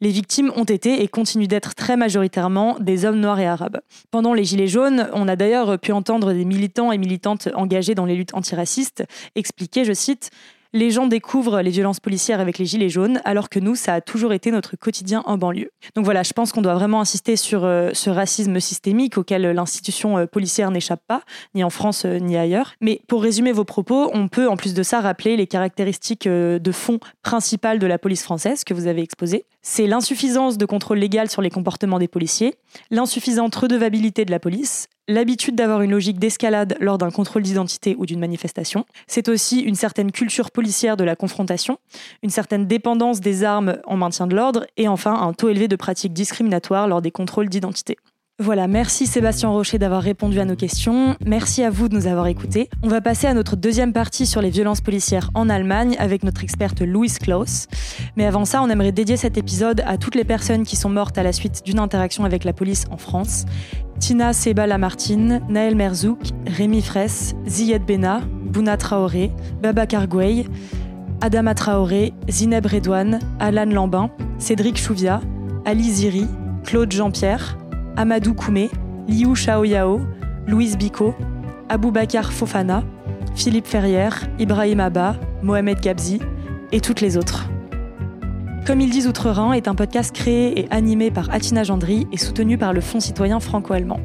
[0.00, 3.78] les victimes ont été et continuent d'être très majoritairement des hommes noirs et arabes.
[4.10, 8.04] Pendant les Gilets jaunes, on a d'ailleurs pu entendre des militants et militantes engagés dans
[8.04, 9.04] les luttes antiracistes
[9.36, 10.30] expliquer, je cite,
[10.76, 14.00] les gens découvrent les violences policières avec les gilets jaunes, alors que nous, ça a
[14.02, 15.70] toujours été notre quotidien en banlieue.
[15.94, 20.18] Donc voilà, je pense qu'on doit vraiment insister sur euh, ce racisme systémique auquel l'institution
[20.18, 21.22] euh, policière n'échappe pas,
[21.54, 22.74] ni en France euh, ni ailleurs.
[22.82, 26.72] Mais pour résumer vos propos, on peut en plus de ça rappeler les caractéristiques de
[26.72, 29.46] fond principales de la police française que vous avez exposées.
[29.68, 32.54] C'est l'insuffisance de contrôle légal sur les comportements des policiers,
[32.92, 38.06] l'insuffisante redevabilité de la police, l'habitude d'avoir une logique d'escalade lors d'un contrôle d'identité ou
[38.06, 38.86] d'une manifestation.
[39.08, 41.78] C'est aussi une certaine culture policière de la confrontation,
[42.22, 45.74] une certaine dépendance des armes en maintien de l'ordre et enfin un taux élevé de
[45.74, 47.96] pratiques discriminatoires lors des contrôles d'identité.
[48.38, 51.16] Voilà, merci Sébastien Rocher d'avoir répondu à nos questions.
[51.24, 52.68] Merci à vous de nous avoir écoutés.
[52.82, 56.44] On va passer à notre deuxième partie sur les violences policières en Allemagne avec notre
[56.44, 57.66] experte Louise Klaus.
[58.14, 61.16] Mais avant ça, on aimerait dédier cet épisode à toutes les personnes qui sont mortes
[61.16, 63.46] à la suite d'une interaction avec la police en France.
[64.00, 69.32] Tina Seba Lamartine, Naël Merzouk, Rémi Fraisse, Ziyed Bena, Bouna Traoré,
[69.62, 70.44] Baba Kargouey,
[71.22, 75.22] Adama Traoré, Zineb Redouane, Alan Lambin, Cédric Chouvia,
[75.64, 76.26] Ali Ziri,
[76.64, 77.56] Claude Jean-Pierre,
[77.96, 78.70] Amadou Koumé,
[79.08, 80.00] Liu Shaoyao,
[80.46, 81.14] Louise Biko,
[81.92, 82.82] Bakar Fofana,
[83.34, 86.20] Philippe Ferrière, Ibrahim Abba, Mohamed Gabzi
[86.72, 87.48] et toutes les autres.
[88.66, 92.58] Comme ils disent Outre-Rhin est un podcast créé et animé par Atina Gendry et soutenu
[92.58, 94.00] par le Fonds citoyen franco-allemand.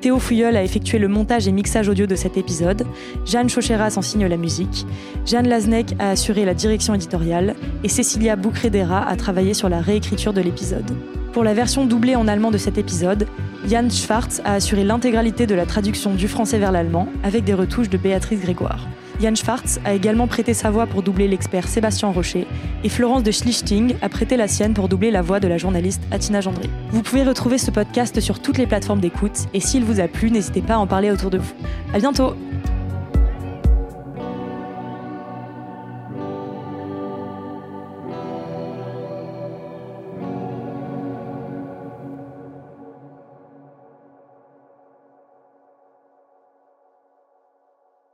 [0.00, 2.86] Théo Fouilleul a effectué le montage et mixage audio de cet épisode,
[3.26, 4.86] Jeanne Chocheras en signe la musique,
[5.26, 10.32] Jeanne Laznek a assuré la direction éditoriale et Cecilia Boucredera a travaillé sur la réécriture
[10.32, 10.90] de l'épisode.
[11.32, 13.26] Pour la version doublée en allemand de cet épisode,
[13.68, 17.90] Jan Schwartz a assuré l'intégralité de la traduction du français vers l'allemand avec des retouches
[17.90, 18.86] de Béatrice Grégoire.
[19.20, 22.46] Jan Schwartz a également prêté sa voix pour doubler l'expert Sébastien Rocher
[22.84, 26.02] et Florence de Schlichting a prêté la sienne pour doubler la voix de la journaliste
[26.10, 26.70] Atina Gendry.
[26.92, 30.30] Vous pouvez retrouver ce podcast sur toutes les plateformes d'écoute et s'il vous a plu,
[30.30, 31.52] n'hésitez pas à en parler autour de vous.
[31.92, 32.34] À bientôt!